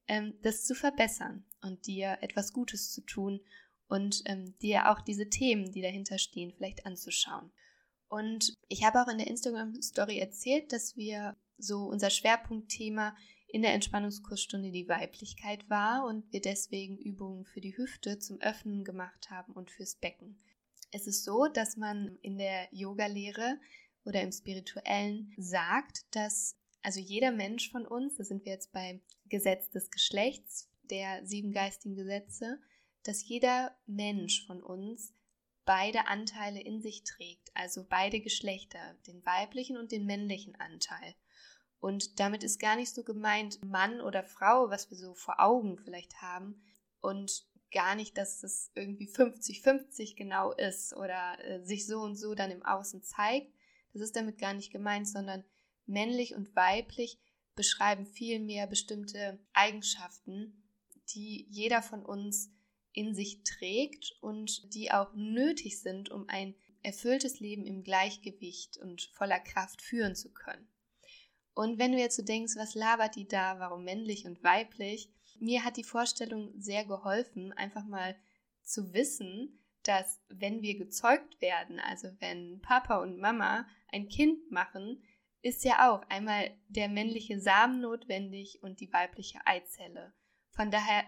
ähm, 0.08 0.34
das 0.44 0.64
zu 0.64 0.76
verbessern 0.76 1.46
und 1.62 1.88
dir 1.88 2.20
etwas 2.22 2.54
Gutes 2.54 2.94
zu 2.94 3.02
tun 3.02 3.42
und 3.90 4.24
ähm, 4.26 4.58
dir 4.60 4.90
auch 4.90 5.02
diese 5.02 5.30
Themen, 5.30 5.74
die 5.74 5.82
dahinter 5.82 6.18
stehen, 6.18 6.54
vielleicht 6.54 6.86
anzuschauen. 6.86 7.52
Und 8.08 8.53
ich 8.68 8.84
habe 8.84 9.02
auch 9.02 9.08
in 9.08 9.18
der 9.18 9.28
Instagram-Story 9.28 10.20
erzählt, 10.20 10.72
dass 10.72 10.96
wir 10.96 11.36
so 11.58 11.86
unser 11.86 12.10
Schwerpunktthema 12.10 13.16
in 13.48 13.62
der 13.62 13.74
Entspannungskursstunde 13.74 14.72
die 14.72 14.90
Weiblichkeit 14.90 15.70
war 15.70 16.06
und 16.06 16.32
wir 16.34 16.42
deswegen 16.42 16.98
Übungen 16.98 17.46
für 17.46 17.62
die 17.62 17.78
Hüfte 17.78 18.18
zum 18.18 18.42
Öffnen 18.42 18.84
gemacht 18.84 19.30
haben 19.30 19.54
und 19.54 19.70
fürs 19.70 19.96
Becken. 19.96 20.40
Es 20.92 21.08
ist 21.08 21.24
so, 21.24 21.48
dass 21.48 21.78
man 21.78 22.18
in 22.22 22.38
der 22.38 22.68
Yoga-Lehre 22.72 23.60
oder 24.06 24.22
im 24.22 24.32
Spirituellen 24.32 25.34
sagt, 25.38 26.06
dass 26.16 26.56
also 26.82 27.00
jeder 27.00 27.32
Mensch 27.32 27.72
von 27.72 27.86
uns, 27.88 28.16
da 28.16 28.24
sind 28.24 28.44
wir 28.44 28.52
jetzt 28.52 28.74
beim 28.74 29.02
Gesetz 29.30 29.70
des 29.70 29.90
Geschlechts, 29.90 30.70
der 30.90 31.26
sieben 31.26 31.54
geistigen 31.54 31.96
Gesetze, 31.96 32.60
dass 33.04 33.28
jeder 33.28 33.76
Mensch 33.86 34.46
von 34.46 34.62
uns 34.62 35.14
beide 35.66 36.08
Anteile 36.08 36.62
in 36.62 36.82
sich 36.82 37.04
trägt, 37.04 37.52
also 37.54 37.86
beide 37.88 38.20
Geschlechter, 38.20 38.96
den 39.08 39.26
weiblichen 39.26 39.78
und 39.78 39.92
den 39.92 40.06
männlichen 40.06 40.56
Anteil. 40.56 41.16
Und 41.80 42.20
damit 42.20 42.44
ist 42.44 42.60
gar 42.60 42.76
nicht 42.76 42.94
so 42.94 43.04
gemeint 43.04 43.64
Mann 43.66 44.00
oder 44.00 44.24
Frau, 44.24 44.70
was 44.70 44.90
wir 44.90 44.98
so 44.98 45.14
vor 45.16 45.40
Augen 45.40 45.78
vielleicht 45.78 46.22
haben. 46.22 46.62
Und 47.02 47.46
gar 47.74 47.96
nicht, 47.96 48.18
dass 48.18 48.44
es 48.44 48.72
irgendwie 48.76 49.10
50-50 49.10 50.16
genau 50.16 50.54
ist 50.54 50.96
oder 50.96 51.38
äh, 51.44 51.62
sich 51.66 51.86
so 51.86 52.00
und 52.00 52.16
so 52.16 52.36
dann 52.36 52.52
im 52.52 52.64
Außen 52.64 53.04
zeigt. 53.04 53.54
Das 53.92 54.02
ist 54.02 54.16
damit 54.16 54.38
gar 54.38 54.54
nicht 54.54 54.72
gemeint, 54.72 55.08
sondern 55.08 55.44
männlich 55.86 56.36
und 56.36 56.56
weiblich 56.56 57.20
beschreiben 57.56 58.06
vielmehr 58.06 58.68
bestimmte 58.68 59.40
Eigenschaften, 59.54 60.64
die 61.10 61.48
jeder 61.50 61.82
von 61.82 62.04
uns 62.04 62.52
in 62.94 63.16
sich 63.16 63.44
trägt 63.44 64.16
und 64.22 64.74
die 64.74 64.92
auch 64.92 65.14
nötig 65.14 65.82
sind, 65.82 66.10
um 66.10 66.30
ein 66.30 66.56
erfülltes 66.84 67.40
Leben 67.40 67.66
im 67.66 67.84
Gleichgewicht 67.84 68.78
und 68.78 69.10
voller 69.14 69.40
Kraft 69.40 69.82
führen 69.82 70.16
zu 70.16 70.32
können. 70.32 70.68
Und 71.56 71.78
wenn 71.78 71.92
du 71.92 72.00
jetzt 72.00 72.16
so 72.16 72.24
denkst, 72.24 72.56
was 72.56 72.76
labert 72.76 73.16
die 73.16 73.28
da, 73.28 73.60
warum 73.60 73.84
männlich 73.84 74.26
und 74.26 74.44
weiblich? 74.44 75.10
Mir 75.40 75.64
hat 75.64 75.78
die 75.78 75.84
Vorstellung 75.84 76.52
sehr 76.60 76.86
geholfen, 76.86 77.54
einfach 77.54 77.86
mal 77.86 78.16
zu 78.64 78.94
wissen, 78.94 79.60
dass 79.84 80.22
wenn 80.30 80.62
wir 80.62 80.78
gezeugt 80.78 81.42
werden, 81.42 81.80
also 81.80 82.10
wenn 82.20 82.62
Papa 82.62 83.02
und 83.02 83.20
Mama 83.20 83.68
ein 83.92 84.08
Kind 84.08 84.50
machen, 84.52 85.04
ist 85.42 85.66
ja 85.66 85.92
auch 85.92 86.02
einmal 86.10 86.52
der 86.70 86.88
männliche 86.88 87.40
Samen 87.40 87.82
notwendig 87.82 88.64
und 88.64 88.80
die 88.80 88.92
weibliche 88.94 89.46
Eizelle. 89.46 90.14
Von 90.52 90.72
daher 90.72 91.04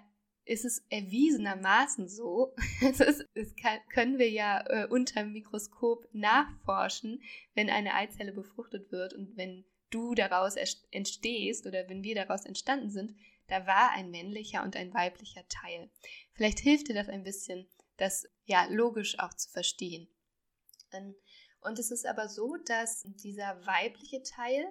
ist 0.45 0.63
es 0.63 0.85
erwiesenermaßen 0.89 2.07
so, 2.07 2.53
das, 2.81 3.25
das 3.33 3.55
kann, 3.55 3.79
können 3.89 4.19
wir 4.19 4.29
ja 4.29 4.63
äh, 4.67 4.87
unter 4.87 5.21
dem 5.21 5.33
Mikroskop 5.33 6.07
nachforschen, 6.13 7.21
wenn 7.55 7.69
eine 7.69 7.95
Eizelle 7.95 8.31
befruchtet 8.31 8.91
wird 8.91 9.13
und 9.13 9.35
wenn 9.37 9.65
du 9.89 10.13
daraus 10.13 10.55
entstehst 10.91 11.65
oder 11.65 11.89
wenn 11.89 12.03
wir 12.03 12.15
daraus 12.15 12.45
entstanden 12.45 12.91
sind, 12.91 13.15
da 13.47 13.65
war 13.67 13.91
ein 13.91 14.11
männlicher 14.11 14.63
und 14.63 14.75
ein 14.75 14.93
weiblicher 14.93 15.47
Teil. 15.47 15.89
Vielleicht 16.33 16.59
hilft 16.59 16.89
dir 16.89 16.95
das 16.95 17.09
ein 17.09 17.23
bisschen, 17.23 17.67
das 17.97 18.27
ja 18.45 18.65
logisch 18.69 19.19
auch 19.19 19.33
zu 19.33 19.49
verstehen. 19.49 20.07
Ähm, 20.91 21.15
und 21.61 21.79
es 21.79 21.91
ist 21.91 22.05
aber 22.05 22.29
so, 22.29 22.55
dass 22.65 23.03
dieser 23.23 23.65
weibliche 23.65 24.21
Teil 24.21 24.67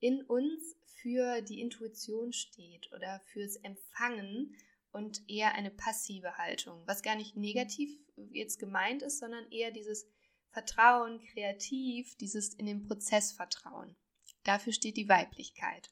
in 0.00 0.22
uns 0.22 0.76
für 1.00 1.42
die 1.42 1.60
Intuition 1.60 2.32
steht 2.32 2.92
oder 2.92 3.20
fürs 3.32 3.56
Empfangen 3.56 4.56
und 4.92 5.28
eher 5.28 5.54
eine 5.54 5.70
passive 5.70 6.36
Haltung, 6.36 6.82
was 6.86 7.02
gar 7.02 7.16
nicht 7.16 7.36
negativ 7.36 7.98
jetzt 8.30 8.58
gemeint 8.58 9.02
ist, 9.02 9.18
sondern 9.18 9.50
eher 9.50 9.70
dieses 9.70 10.06
Vertrauen, 10.50 11.20
kreativ, 11.32 12.14
dieses 12.16 12.54
in 12.54 12.66
den 12.66 12.86
Prozess 12.86 13.32
vertrauen. 13.32 13.96
Dafür 14.44 14.72
steht 14.72 14.96
die 14.96 15.08
Weiblichkeit. 15.08 15.90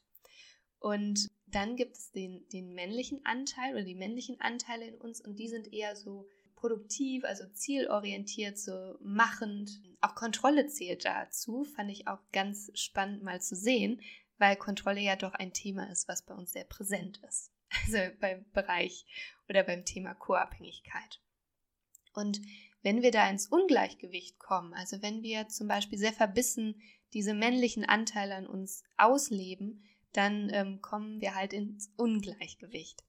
Und 0.79 1.29
dann 1.47 1.75
gibt 1.75 1.97
es 1.97 2.11
den, 2.11 2.47
den 2.49 2.73
männlichen 2.73 3.25
Anteil 3.25 3.73
oder 3.73 3.83
die 3.83 3.95
männlichen 3.95 4.39
Anteile 4.39 4.87
in 4.87 4.95
uns 4.95 5.21
und 5.21 5.37
die 5.37 5.47
sind 5.47 5.71
eher 5.71 5.95
so 5.95 6.27
produktiv, 6.55 7.23
also 7.23 7.45
zielorientiert, 7.53 8.57
so 8.57 8.95
machend. 9.01 9.81
Auch 9.99 10.15
Kontrolle 10.15 10.67
zählt 10.67 11.05
dazu, 11.05 11.63
fand 11.63 11.91
ich 11.91 12.07
auch 12.07 12.19
ganz 12.31 12.71
spannend 12.75 13.23
mal 13.23 13.41
zu 13.41 13.55
sehen, 13.55 14.01
weil 14.37 14.55
Kontrolle 14.55 15.01
ja 15.01 15.15
doch 15.15 15.33
ein 15.33 15.53
Thema 15.53 15.89
ist, 15.91 16.07
was 16.07 16.23
bei 16.23 16.33
uns 16.33 16.51
sehr 16.53 16.65
präsent 16.65 17.19
ist. 17.27 17.51
Also 17.83 17.97
beim 18.19 18.45
Bereich 18.51 19.05
oder 19.47 19.63
beim 19.63 19.85
Thema 19.85 20.13
Co-Abhängigkeit. 20.13 21.21
Und 22.13 22.41
wenn 22.83 23.01
wir 23.01 23.11
da 23.11 23.29
ins 23.29 23.47
Ungleichgewicht 23.47 24.39
kommen, 24.39 24.73
also 24.73 25.01
wenn 25.01 25.23
wir 25.23 25.47
zum 25.47 25.67
Beispiel 25.67 25.97
sehr 25.97 26.13
verbissen 26.13 26.81
diese 27.13 27.33
männlichen 27.33 27.85
Anteile 27.85 28.35
an 28.35 28.47
uns 28.47 28.83
ausleben, 28.97 29.83
dann 30.13 30.49
ähm, 30.51 30.81
kommen 30.81 31.21
wir 31.21 31.35
halt 31.35 31.53
ins 31.53 31.91
Ungleichgewicht. 31.95 33.03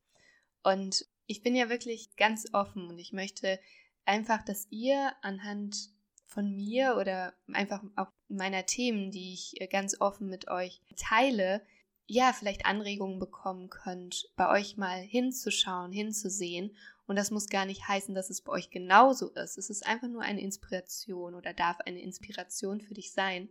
Und 0.63 1.07
ich 1.27 1.43
bin 1.43 1.57
ja 1.57 1.69
wirklich 1.69 2.15
ganz 2.17 2.53
offen 2.53 2.89
und 2.89 2.99
ich 2.99 3.13
möchte 3.13 3.59
einfach, 4.05 4.45
dass 4.45 4.67
ihr 4.71 5.13
anhand 5.23 5.91
von 6.27 6.55
mir 6.55 6.97
oder 6.99 7.35
einfach 7.53 7.83
auch 7.97 8.09
meiner 8.29 8.67
Themen, 8.67 9.11
die 9.11 9.35
ich 9.35 9.61
äh, 9.61 9.67
ganz 9.67 10.01
offen 10.01 10.29
mit 10.29 10.49
euch 10.49 10.81
teile, 10.97 11.65
ja, 12.07 12.33
vielleicht 12.33 12.67
Anregungen 12.67 13.19
bekommen 13.19 13.71
könnt, 13.71 14.31
bei 14.37 14.51
euch 14.51 14.77
mal 14.77 15.01
hinzuschauen, 15.01 15.93
hinzusehen. 15.93 16.77
Und 17.07 17.17
das 17.17 17.31
muss 17.31 17.49
gar 17.49 17.67
nicht 17.67 17.87
heißen, 17.89 18.15
dass 18.15 18.31
es 18.31 18.43
bei 18.43 18.53
euch 18.53 18.71
genauso 18.71 19.31
ist. 19.31 19.59
Es 19.59 19.71
ist 19.71 19.87
einfach 19.87 20.09
nur 20.09 20.23
eine 20.23 20.41
Inspiration 20.41 21.35
oder 21.35 21.53
darf 21.53 21.79
eine 21.81 22.01
Inspiration 22.01 22.81
für 22.81 22.95
dich 22.95 23.13
sein. 23.13 23.49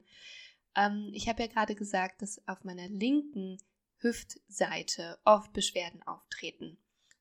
Ähm, 0.76 1.12
ich 1.14 1.28
habe 1.28 1.44
ja 1.44 1.48
gerade 1.48 1.76
gesagt, 1.76 2.22
dass 2.22 2.46
auf 2.48 2.64
meiner 2.64 2.88
linken 2.88 3.58
Hüftseite 3.98 5.20
oft 5.26 5.54
Beschwerden 5.54 6.02
auftreten. 6.04 6.78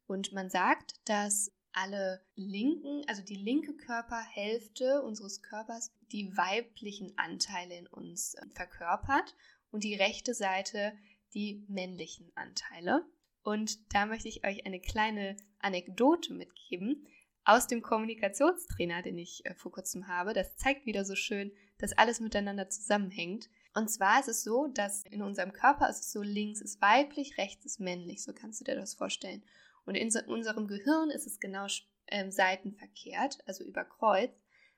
Und 0.07 0.33
man 0.33 0.51
sagt, 0.51 0.95
dass 1.05 1.53
alle 1.73 2.21
linken, 2.35 3.05
also 3.07 3.23
die 3.23 3.37
linke 3.37 3.77
Körperhälfte 3.77 5.03
unseres 5.03 5.43
Körpers, 5.43 5.93
die 6.11 6.37
weiblichen 6.37 7.17
Anteile 7.17 7.77
in 7.77 7.87
uns 7.87 8.35
äh, 8.35 8.47
verkörpert 8.55 9.37
und 9.71 9.85
die 9.85 9.95
rechte 9.95 10.35
Seite 10.35 10.93
die 11.35 11.65
männlichen 11.69 12.31
Anteile. 12.35 13.05
Und 13.43 13.95
da 13.95 14.07
möchte 14.07 14.29
ich 14.29 14.45
euch 14.45 14.67
eine 14.67 14.81
kleine 14.81 15.37
Anekdote 15.59 16.35
mitgeben. 16.35 17.07
aus 17.45 17.67
dem 17.67 17.81
Kommunikationstrainer, 17.81 19.03
den 19.03 19.19
ich 19.19 19.45
äh, 19.47 19.55
vor 19.55 19.73
kurzem 19.73 20.07
habe. 20.09 20.35
Das 20.35 20.57
zeigt 20.57 20.85
wieder 20.85 21.05
so 21.05 21.15
schön, 21.15 21.51
dass 21.79 21.97
alles 21.97 22.21
miteinander 22.21 22.69
zusammenhängt. 22.69 23.49
Und 23.75 23.89
zwar 23.89 24.21
ist 24.21 24.29
es 24.29 24.45
so, 24.45 24.69
dass 24.69 25.05
in 25.05 25.23
unserem 25.23 25.53
Körper 25.53 25.89
ist 25.89 26.01
es 26.01 26.13
so, 26.13 26.23
links 26.23 26.61
ist 26.61 26.83
weiblich, 26.83 27.39
rechts 27.39 27.65
ist 27.65 27.81
männlich. 27.81 28.23
So 28.23 28.33
kannst 28.35 28.61
du 28.61 28.65
dir 28.65 28.77
das 28.77 28.95
vorstellen. 28.95 29.43
Und 29.85 29.95
in 29.95 30.11
unserem 30.27 30.69
Gehirn 30.69 31.11
ist 31.11 31.27
es 31.27 31.41
genau 31.41 31.67
ähm, 32.09 32.31
seitenverkehrt, 32.31 33.39
also 33.47 33.65
über 33.65 33.85
Kreuz. 33.85 34.31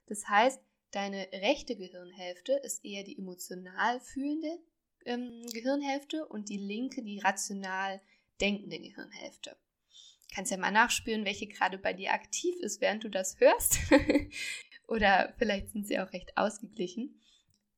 Das 0.06 0.28
heißt, 0.28 0.62
deine 0.92 1.28
rechte 1.32 1.76
Gehirnhälfte 1.76 2.52
ist 2.62 2.84
eher 2.84 3.02
die 3.02 3.18
emotional 3.18 4.00
fühlende 4.00 4.58
ähm, 5.06 5.46
Gehirnhälfte 5.52 6.26
und 6.26 6.48
die 6.48 6.58
linke 6.58 7.02
die 7.02 7.18
rational 7.18 8.00
denkende 8.40 8.78
Gehirnhälfte. 8.78 9.56
Kannst 10.34 10.50
ja 10.50 10.56
mal 10.56 10.70
nachspüren, 10.70 11.24
welche 11.24 11.46
gerade 11.46 11.78
bei 11.78 11.92
dir 11.92 12.12
aktiv 12.12 12.56
ist, 12.60 12.80
während 12.80 13.04
du 13.04 13.10
das 13.10 13.38
hörst. 13.38 13.78
Oder 14.88 15.34
vielleicht 15.38 15.70
sind 15.70 15.86
sie 15.86 15.98
auch 15.98 16.12
recht 16.12 16.36
ausgeglichen. 16.36 17.20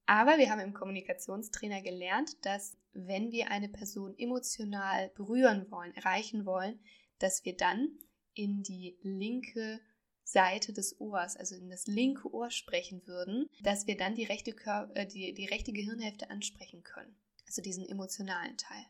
Aber 0.07 0.39
wir 0.39 0.51
haben 0.51 0.61
im 0.61 0.75
Kommunikationstrainer 0.75 1.83
gelernt, 1.83 2.45
dass 2.45 2.77
wenn 2.93 3.33
wir 3.33 3.51
eine 3.51 3.69
Person 3.69 4.15
emotional 4.19 5.11
berühren 5.11 5.71
wollen, 5.71 5.95
erreichen 5.95 6.47
wollen, 6.47 6.79
dass 7.19 7.45
wir 7.45 7.57
dann 7.57 7.89
in 8.35 8.63
die 8.63 8.99
linke 9.03 9.81
Seite 10.35 10.73
des 10.73 11.01
Ohrs, 11.01 11.37
also 11.37 11.55
in 11.55 11.71
das 11.71 11.87
linke 11.87 12.29
Ohr 12.35 12.51
sprechen 12.51 13.07
würden, 13.07 13.49
dass 13.63 13.87
wir 13.87 13.97
dann 13.97 14.17
die 14.17 14.25
rechte, 14.25 14.53
Kör 14.53 14.91
äh, 14.95 15.07
die, 15.07 15.33
die 15.33 15.47
rechte 15.47 15.73
Gehirnhälfte 15.73 16.29
ansprechen 16.29 16.83
können. 16.83 17.17
Also 17.47 17.63
diesen 17.63 17.89
emotionalen 17.89 18.57
Teil. 18.57 18.85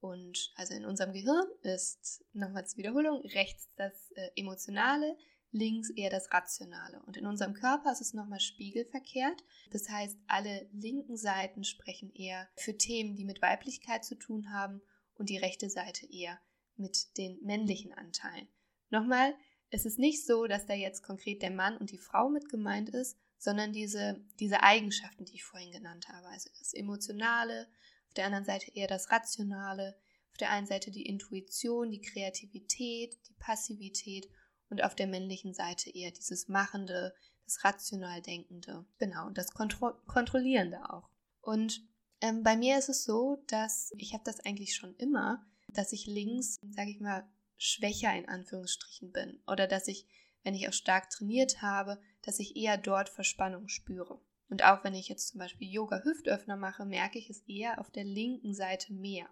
Und 0.00 0.52
also 0.56 0.74
in 0.74 0.84
unserem 0.84 1.12
Gehirn 1.12 1.46
ist, 1.62 2.24
nochmal 2.32 2.66
zur 2.66 2.78
Wiederholung, 2.78 3.22
rechts 3.22 3.68
das 3.76 4.10
äh, 4.16 4.30
Emotionale, 4.36 5.16
links 5.50 5.90
eher 5.90 6.10
das 6.10 6.32
Rationale. 6.32 7.00
Und 7.06 7.16
in 7.16 7.26
unserem 7.26 7.54
Körper 7.54 7.92
ist 7.92 8.00
es 8.00 8.12
nochmal 8.12 8.40
spiegelverkehrt. 8.40 9.42
Das 9.70 9.88
heißt, 9.88 10.16
alle 10.26 10.68
linken 10.72 11.16
Seiten 11.16 11.64
sprechen 11.64 12.12
eher 12.14 12.48
für 12.56 12.76
Themen, 12.76 13.16
die 13.16 13.24
mit 13.24 13.42
Weiblichkeit 13.42 14.04
zu 14.04 14.16
tun 14.16 14.52
haben 14.52 14.82
und 15.14 15.30
die 15.30 15.38
rechte 15.38 15.70
Seite 15.70 16.06
eher 16.06 16.38
mit 16.76 17.16
den 17.16 17.38
männlichen 17.42 17.92
Anteilen. 17.92 18.48
Nochmal, 18.90 19.34
es 19.70 19.84
ist 19.84 19.98
nicht 19.98 20.26
so, 20.26 20.46
dass 20.46 20.66
da 20.66 20.74
jetzt 20.74 21.02
konkret 21.02 21.42
der 21.42 21.50
Mann 21.50 21.76
und 21.76 21.90
die 21.90 21.98
Frau 21.98 22.28
mit 22.28 22.48
gemeint 22.48 22.88
ist, 22.88 23.18
sondern 23.38 23.72
diese, 23.72 24.20
diese 24.40 24.62
Eigenschaften, 24.62 25.24
die 25.24 25.34
ich 25.34 25.44
vorhin 25.44 25.70
genannt 25.70 26.08
habe. 26.08 26.26
Also 26.28 26.50
das 26.58 26.74
Emotionale, 26.74 27.68
auf 28.08 28.14
der 28.14 28.26
anderen 28.26 28.44
Seite 28.44 28.70
eher 28.74 28.88
das 28.88 29.10
Rationale, 29.10 29.96
auf 30.30 30.38
der 30.38 30.50
einen 30.50 30.66
Seite 30.66 30.90
die 30.90 31.06
Intuition, 31.06 31.90
die 31.90 32.00
Kreativität, 32.00 33.16
die 33.28 33.34
Passivität 33.38 34.28
und 34.70 34.82
auf 34.82 34.94
der 34.94 35.06
männlichen 35.06 35.54
Seite 35.54 35.90
eher 35.90 36.10
dieses 36.10 36.48
Machende, 36.48 37.14
das 37.44 37.64
rational 37.64 38.20
Denkende. 38.22 38.86
Genau, 38.98 39.26
und 39.26 39.38
das 39.38 39.52
Kontro 39.52 39.92
Kontrollierende 40.06 40.90
auch. 40.90 41.08
Und 41.40 41.82
ähm, 42.20 42.42
bei 42.42 42.56
mir 42.56 42.78
ist 42.78 42.88
es 42.88 43.04
so, 43.04 43.42
dass 43.46 43.92
ich 43.96 44.12
habe 44.12 44.24
das 44.24 44.40
eigentlich 44.40 44.74
schon 44.74 44.94
immer, 44.96 45.46
dass 45.68 45.92
ich 45.92 46.06
links, 46.06 46.56
sage 46.70 46.90
ich 46.90 47.00
mal, 47.00 47.26
schwächer 47.58 48.14
in 48.16 48.28
Anführungsstrichen 48.28 49.12
bin 49.12 49.42
oder 49.46 49.66
dass 49.66 49.88
ich, 49.88 50.06
wenn 50.42 50.54
ich 50.54 50.68
auch 50.68 50.72
stark 50.72 51.10
trainiert 51.10 51.60
habe, 51.60 52.00
dass 52.22 52.38
ich 52.38 52.56
eher 52.56 52.78
dort 52.78 53.08
Verspannung 53.08 53.68
spüre. 53.68 54.20
Und 54.48 54.64
auch 54.64 54.82
wenn 54.84 54.94
ich 54.94 55.08
jetzt 55.08 55.28
zum 55.28 55.40
Beispiel 55.40 55.70
Yoga-Hüftöffner 55.70 56.56
mache, 56.56 56.86
merke 56.86 57.18
ich 57.18 57.28
es 57.28 57.42
eher 57.46 57.80
auf 57.80 57.90
der 57.90 58.04
linken 58.04 58.54
Seite 58.54 58.94
mehr. 58.94 59.28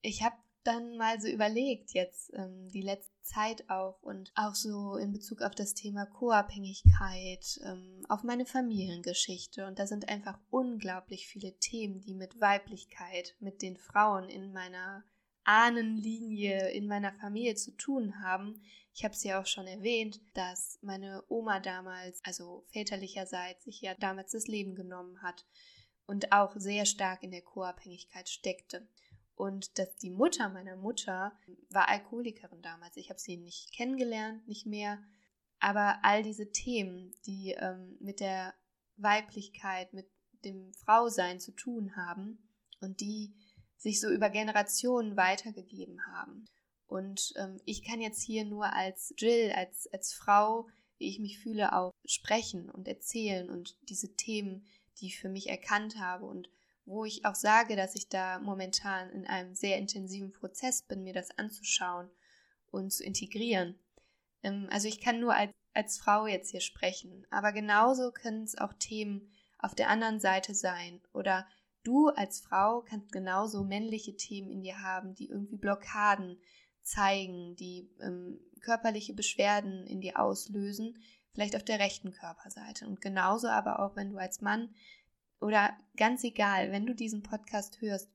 Ich 0.00 0.22
habe 0.22 0.34
dann 0.64 0.96
mal 0.96 1.20
so 1.20 1.28
überlegt, 1.28 1.92
jetzt 1.92 2.32
ähm, 2.34 2.68
die 2.68 2.82
letzte 2.82 3.14
Zeit 3.22 3.70
auch 3.70 4.02
und 4.02 4.32
auch 4.34 4.54
so 4.54 4.96
in 4.96 5.12
Bezug 5.12 5.40
auf 5.42 5.54
das 5.54 5.74
Thema 5.74 6.04
Co-Abhängigkeit, 6.04 7.60
ähm, 7.64 8.04
auf 8.08 8.22
meine 8.24 8.44
Familiengeschichte. 8.44 9.66
Und 9.66 9.78
da 9.78 9.86
sind 9.86 10.08
einfach 10.08 10.38
unglaublich 10.50 11.28
viele 11.28 11.56
Themen, 11.58 12.00
die 12.00 12.14
mit 12.14 12.40
Weiblichkeit, 12.40 13.36
mit 13.40 13.62
den 13.62 13.76
Frauen 13.76 14.28
in 14.28 14.52
meiner 14.52 15.04
Ahnenlinie 15.44 16.70
in 16.70 16.86
meiner 16.86 17.12
Familie 17.12 17.54
zu 17.54 17.76
tun 17.76 18.20
haben. 18.22 18.62
Ich 18.92 19.04
habe 19.04 19.14
es 19.14 19.24
ja 19.24 19.40
auch 19.40 19.46
schon 19.46 19.66
erwähnt, 19.66 20.20
dass 20.34 20.78
meine 20.82 21.24
Oma 21.28 21.60
damals, 21.60 22.20
also 22.24 22.64
väterlicherseits, 22.68 23.64
sich 23.64 23.80
ja 23.80 23.94
damals 23.94 24.32
das 24.32 24.46
Leben 24.46 24.74
genommen 24.74 25.22
hat 25.22 25.46
und 26.06 26.32
auch 26.32 26.54
sehr 26.56 26.86
stark 26.86 27.22
in 27.22 27.30
der 27.30 27.42
Co-Abhängigkeit 27.42 28.28
steckte. 28.28 28.88
Und 29.36 29.78
dass 29.78 29.96
die 29.96 30.10
Mutter 30.10 30.50
meiner 30.50 30.76
Mutter 30.76 31.32
war 31.70 31.88
Alkoholikerin 31.88 32.60
damals. 32.60 32.96
Ich 32.96 33.08
habe 33.08 33.18
sie 33.18 33.38
nicht 33.38 33.72
kennengelernt, 33.72 34.46
nicht 34.46 34.66
mehr. 34.66 35.02
Aber 35.60 36.00
all 36.02 36.22
diese 36.22 36.52
Themen, 36.52 37.14
die 37.24 37.52
ähm, 37.52 37.96
mit 38.00 38.20
der 38.20 38.54
Weiblichkeit, 38.96 39.94
mit 39.94 40.10
dem 40.44 40.74
Frausein 40.74 41.40
zu 41.40 41.52
tun 41.52 41.96
haben 41.96 42.38
und 42.80 43.00
die 43.00 43.32
sich 43.80 43.98
so 44.00 44.10
über 44.10 44.28
Generationen 44.28 45.16
weitergegeben 45.16 46.06
haben. 46.06 46.44
Und 46.86 47.32
ähm, 47.36 47.60
ich 47.64 47.82
kann 47.82 48.00
jetzt 48.00 48.22
hier 48.22 48.44
nur 48.44 48.72
als 48.72 49.14
Jill, 49.16 49.52
als, 49.52 49.88
als 49.92 50.12
Frau, 50.12 50.68
wie 50.98 51.08
ich 51.08 51.18
mich 51.18 51.38
fühle, 51.38 51.72
auch 51.74 51.92
sprechen 52.04 52.68
und 52.68 52.86
erzählen 52.86 53.48
und 53.48 53.78
diese 53.88 54.14
Themen, 54.16 54.66
die 54.98 55.06
ich 55.06 55.18
für 55.18 55.30
mich 55.30 55.48
erkannt 55.48 55.98
habe 55.98 56.26
und 56.26 56.50
wo 56.84 57.04
ich 57.04 57.24
auch 57.24 57.34
sage, 57.34 57.74
dass 57.74 57.94
ich 57.94 58.08
da 58.08 58.38
momentan 58.40 59.10
in 59.10 59.26
einem 59.26 59.54
sehr 59.54 59.78
intensiven 59.78 60.32
Prozess 60.32 60.82
bin, 60.82 61.02
mir 61.02 61.14
das 61.14 61.30
anzuschauen 61.38 62.10
und 62.70 62.92
zu 62.92 63.02
integrieren. 63.02 63.78
Ähm, 64.42 64.68
also 64.70 64.88
ich 64.88 65.00
kann 65.00 65.20
nur 65.20 65.34
als, 65.34 65.52
als 65.72 65.98
Frau 65.98 66.26
jetzt 66.26 66.50
hier 66.50 66.60
sprechen, 66.60 67.26
aber 67.30 67.52
genauso 67.52 68.10
können 68.10 68.42
es 68.42 68.58
auch 68.58 68.74
Themen 68.74 69.32
auf 69.58 69.74
der 69.74 69.88
anderen 69.88 70.20
Seite 70.20 70.54
sein 70.54 71.00
oder 71.14 71.46
Du 71.82 72.08
als 72.08 72.40
Frau 72.40 72.82
kannst 72.82 73.12
genauso 73.12 73.64
männliche 73.64 74.16
Themen 74.16 74.50
in 74.50 74.62
dir 74.62 74.82
haben, 74.82 75.14
die 75.14 75.28
irgendwie 75.28 75.56
Blockaden 75.56 76.38
zeigen, 76.82 77.56
die 77.56 77.90
ähm, 78.00 78.40
körperliche 78.60 79.14
Beschwerden 79.14 79.86
in 79.86 80.00
dir 80.00 80.18
auslösen, 80.18 80.98
vielleicht 81.32 81.56
auf 81.56 81.64
der 81.64 81.78
rechten 81.78 82.12
Körperseite. 82.12 82.86
Und 82.86 83.00
genauso 83.00 83.48
aber 83.48 83.80
auch, 83.80 83.96
wenn 83.96 84.10
du 84.10 84.18
als 84.18 84.40
Mann 84.40 84.74
oder 85.40 85.76
ganz 85.96 86.24
egal, 86.24 86.70
wenn 86.70 86.86
du 86.86 86.94
diesen 86.94 87.22
Podcast 87.22 87.80
hörst 87.80 88.10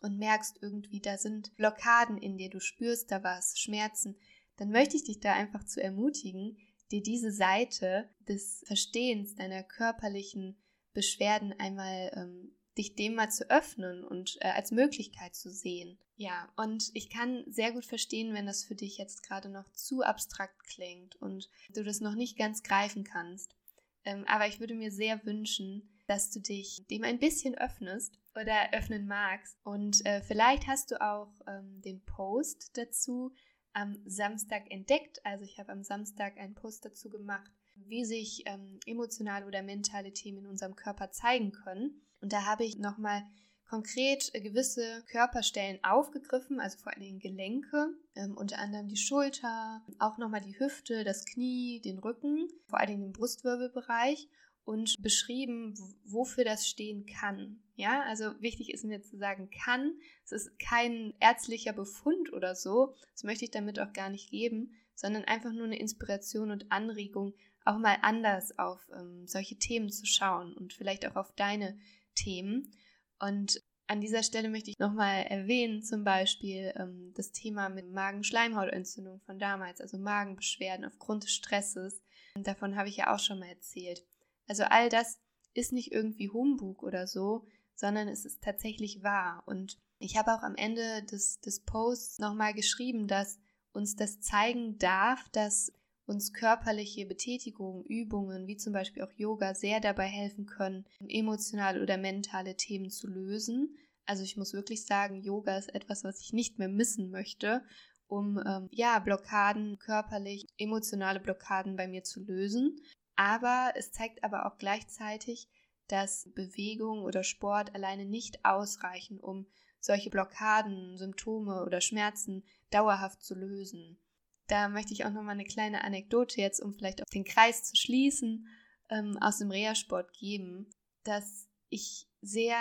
und 0.00 0.18
merkst 0.18 0.58
irgendwie, 0.60 1.00
da 1.00 1.16
sind 1.18 1.54
Blockaden 1.56 2.18
in 2.18 2.36
dir, 2.36 2.50
du 2.50 2.60
spürst 2.60 3.10
da 3.10 3.22
was, 3.22 3.58
Schmerzen, 3.58 4.16
dann 4.56 4.70
möchte 4.70 4.96
ich 4.96 5.04
dich 5.04 5.20
da 5.20 5.32
einfach 5.32 5.64
zu 5.64 5.82
ermutigen, 5.82 6.56
dir 6.90 7.02
diese 7.02 7.32
Seite 7.32 8.08
des 8.28 8.62
Verstehens 8.66 9.34
deiner 9.34 9.62
körperlichen 9.62 10.56
Beschwerden 10.92 11.52
einmal 11.58 12.12
ähm, 12.14 12.56
dich 12.76 12.96
dem 12.96 13.14
mal 13.14 13.30
zu 13.30 13.48
öffnen 13.50 14.04
und 14.04 14.36
äh, 14.40 14.48
als 14.48 14.70
Möglichkeit 14.70 15.34
zu 15.34 15.50
sehen. 15.50 15.98
Ja, 16.16 16.48
und 16.56 16.90
ich 16.94 17.10
kann 17.10 17.44
sehr 17.46 17.72
gut 17.72 17.84
verstehen, 17.84 18.34
wenn 18.34 18.46
das 18.46 18.64
für 18.64 18.74
dich 18.74 18.98
jetzt 18.98 19.22
gerade 19.22 19.48
noch 19.48 19.68
zu 19.72 20.02
abstrakt 20.02 20.64
klingt 20.64 21.16
und 21.16 21.48
du 21.70 21.82
das 21.82 22.00
noch 22.00 22.14
nicht 22.14 22.38
ganz 22.38 22.62
greifen 22.62 23.04
kannst. 23.04 23.56
Ähm, 24.04 24.24
aber 24.28 24.46
ich 24.46 24.60
würde 24.60 24.74
mir 24.74 24.92
sehr 24.92 25.24
wünschen, 25.24 25.88
dass 26.06 26.30
du 26.30 26.40
dich 26.40 26.86
dem 26.88 27.02
ein 27.04 27.18
bisschen 27.18 27.56
öffnest 27.56 28.18
oder 28.34 28.72
öffnen 28.72 29.06
magst. 29.06 29.56
Und 29.64 30.04
äh, 30.06 30.20
vielleicht 30.22 30.66
hast 30.66 30.90
du 30.90 31.00
auch 31.00 31.32
ähm, 31.46 31.80
den 31.82 32.04
Post 32.04 32.76
dazu 32.76 33.32
am 33.72 33.96
Samstag 34.04 34.70
entdeckt. 34.70 35.24
Also 35.24 35.44
ich 35.44 35.58
habe 35.58 35.72
am 35.72 35.82
Samstag 35.82 36.38
einen 36.38 36.54
Post 36.54 36.84
dazu 36.84 37.08
gemacht, 37.08 37.50
wie 37.74 38.04
sich 38.04 38.42
ähm, 38.46 38.78
emotionale 38.86 39.46
oder 39.46 39.62
mentale 39.62 40.12
Themen 40.12 40.38
in 40.38 40.46
unserem 40.46 40.76
Körper 40.76 41.10
zeigen 41.10 41.52
können. 41.52 42.03
Und 42.24 42.32
da 42.32 42.46
habe 42.46 42.64
ich 42.64 42.78
nochmal 42.78 43.22
konkret 43.68 44.32
gewisse 44.32 45.04
Körperstellen 45.10 45.78
aufgegriffen, 45.84 46.58
also 46.58 46.78
vor 46.78 46.96
allem 46.96 47.18
Gelenke, 47.18 47.90
ähm, 48.16 48.34
unter 48.34 48.58
anderem 48.58 48.88
die 48.88 48.96
Schulter, 48.96 49.82
auch 49.98 50.16
nochmal 50.16 50.40
die 50.40 50.58
Hüfte, 50.58 51.04
das 51.04 51.26
Knie, 51.26 51.82
den 51.84 51.98
Rücken, 51.98 52.48
vor 52.66 52.80
allem 52.80 53.02
den 53.02 53.12
Brustwirbelbereich 53.12 54.26
und 54.64 55.02
beschrieben, 55.02 55.74
wofür 56.06 56.44
das 56.44 56.66
stehen 56.66 57.04
kann. 57.04 57.62
Ja, 57.74 58.04
also 58.04 58.40
wichtig 58.40 58.72
ist 58.72 58.86
mir 58.86 59.02
zu 59.02 59.18
sagen, 59.18 59.50
kann. 59.50 59.92
Es 60.24 60.32
ist 60.32 60.58
kein 60.58 61.12
ärztlicher 61.20 61.74
Befund 61.74 62.32
oder 62.32 62.54
so. 62.54 62.94
Das 63.12 63.22
möchte 63.22 63.44
ich 63.44 63.50
damit 63.50 63.78
auch 63.78 63.92
gar 63.92 64.08
nicht 64.08 64.30
geben, 64.30 64.72
sondern 64.94 65.24
einfach 65.24 65.52
nur 65.52 65.66
eine 65.66 65.78
Inspiration 65.78 66.50
und 66.50 66.72
Anregung, 66.72 67.34
auch 67.66 67.78
mal 67.78 67.98
anders 68.02 68.58
auf 68.58 68.80
ähm, 68.94 69.26
solche 69.26 69.56
Themen 69.56 69.90
zu 69.90 70.06
schauen 70.06 70.54
und 70.54 70.72
vielleicht 70.72 71.06
auch 71.06 71.16
auf 71.16 71.32
deine 71.32 71.78
Themen. 72.14 72.72
Und 73.18 73.62
an 73.86 74.00
dieser 74.00 74.22
Stelle 74.22 74.48
möchte 74.48 74.70
ich 74.70 74.78
nochmal 74.78 75.24
erwähnen, 75.24 75.82
zum 75.82 76.04
Beispiel 76.04 76.72
ähm, 76.76 77.12
das 77.14 77.32
Thema 77.32 77.68
mit 77.68 77.90
Magenschleimhautentzündung 77.90 79.20
von 79.20 79.38
damals, 79.38 79.80
also 79.80 79.98
Magenbeschwerden 79.98 80.84
aufgrund 80.84 81.24
des 81.24 81.32
Stresses. 81.32 82.00
Davon 82.34 82.76
habe 82.76 82.88
ich 82.88 82.96
ja 82.96 83.14
auch 83.14 83.18
schon 83.18 83.38
mal 83.38 83.48
erzählt. 83.48 84.04
Also 84.48 84.64
all 84.64 84.88
das 84.88 85.20
ist 85.52 85.72
nicht 85.72 85.92
irgendwie 85.92 86.30
Humbug 86.30 86.82
oder 86.82 87.06
so, 87.06 87.46
sondern 87.76 88.08
es 88.08 88.24
ist 88.24 88.42
tatsächlich 88.42 89.02
wahr. 89.02 89.42
Und 89.46 89.78
ich 89.98 90.16
habe 90.16 90.34
auch 90.34 90.42
am 90.42 90.56
Ende 90.56 91.02
des, 91.04 91.40
des 91.40 91.60
Posts 91.60 92.18
nochmal 92.18 92.54
geschrieben, 92.54 93.06
dass 93.06 93.38
uns 93.72 93.96
das 93.96 94.20
zeigen 94.20 94.78
darf, 94.78 95.28
dass 95.30 95.72
uns 96.06 96.32
körperliche 96.32 97.06
Betätigungen, 97.06 97.84
Übungen 97.84 98.46
wie 98.46 98.56
zum 98.56 98.72
Beispiel 98.72 99.02
auch 99.02 99.12
Yoga 99.12 99.54
sehr 99.54 99.80
dabei 99.80 100.06
helfen 100.06 100.46
können, 100.46 100.84
emotionale 101.08 101.82
oder 101.82 101.96
mentale 101.96 102.56
Themen 102.56 102.90
zu 102.90 103.06
lösen. 103.08 103.76
Also 104.06 104.22
ich 104.22 104.36
muss 104.36 104.52
wirklich 104.52 104.84
sagen, 104.84 105.22
Yoga 105.22 105.56
ist 105.56 105.74
etwas, 105.74 106.04
was 106.04 106.20
ich 106.20 106.32
nicht 106.32 106.58
mehr 106.58 106.68
missen 106.68 107.10
möchte, 107.10 107.64
um 108.06 108.38
ähm, 108.46 108.68
ja 108.70 108.98
Blockaden 108.98 109.78
körperlich, 109.78 110.46
emotionale 110.58 111.20
Blockaden 111.20 111.76
bei 111.76 111.88
mir 111.88 112.04
zu 112.04 112.22
lösen. 112.22 112.76
Aber 113.16 113.72
es 113.76 113.92
zeigt 113.92 114.24
aber 114.24 114.46
auch 114.46 114.58
gleichzeitig, 114.58 115.48
dass 115.88 116.30
Bewegung 116.34 117.02
oder 117.02 117.22
Sport 117.22 117.74
alleine 117.74 118.04
nicht 118.04 118.44
ausreichen, 118.44 119.20
um 119.20 119.46
solche 119.80 120.10
Blockaden, 120.10 120.96
Symptome 120.96 121.62
oder 121.64 121.80
Schmerzen 121.80 122.44
dauerhaft 122.70 123.22
zu 123.22 123.34
lösen. 123.34 123.98
Da 124.46 124.68
möchte 124.68 124.92
ich 124.92 125.04
auch 125.04 125.10
noch 125.10 125.22
mal 125.22 125.32
eine 125.32 125.44
kleine 125.44 125.84
Anekdote 125.84 126.40
jetzt, 126.40 126.60
um 126.60 126.74
vielleicht 126.74 127.02
auch 127.02 127.10
den 127.12 127.24
Kreis 127.24 127.64
zu 127.64 127.76
schließen, 127.76 128.46
ähm, 128.90 129.16
aus 129.20 129.38
dem 129.38 129.50
Reha-Sport 129.50 130.12
geben, 130.12 130.70
dass 131.04 131.48
ich 131.70 132.06
sehr 132.20 132.56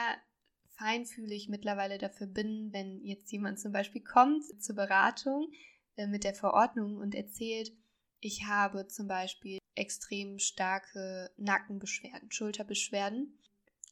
feinfühlig 0.77 1.49
mittlerweile 1.49 1.97
dafür 1.97 2.27
bin, 2.27 2.71
wenn 2.71 3.03
jetzt 3.03 3.31
jemand 3.31 3.59
zum 3.59 3.71
Beispiel 3.71 4.01
kommt 4.01 4.43
zur 4.61 4.75
Beratung 4.75 5.51
äh, 5.95 6.07
mit 6.07 6.23
der 6.23 6.33
Verordnung 6.33 6.97
und 6.97 7.15
erzählt, 7.15 7.71
ich 8.19 8.45
habe 8.45 8.87
zum 8.87 9.07
Beispiel 9.07 9.59
extrem 9.75 10.39
starke 10.39 11.31
Nackenbeschwerden, 11.37 12.31
Schulterbeschwerden. 12.31 13.37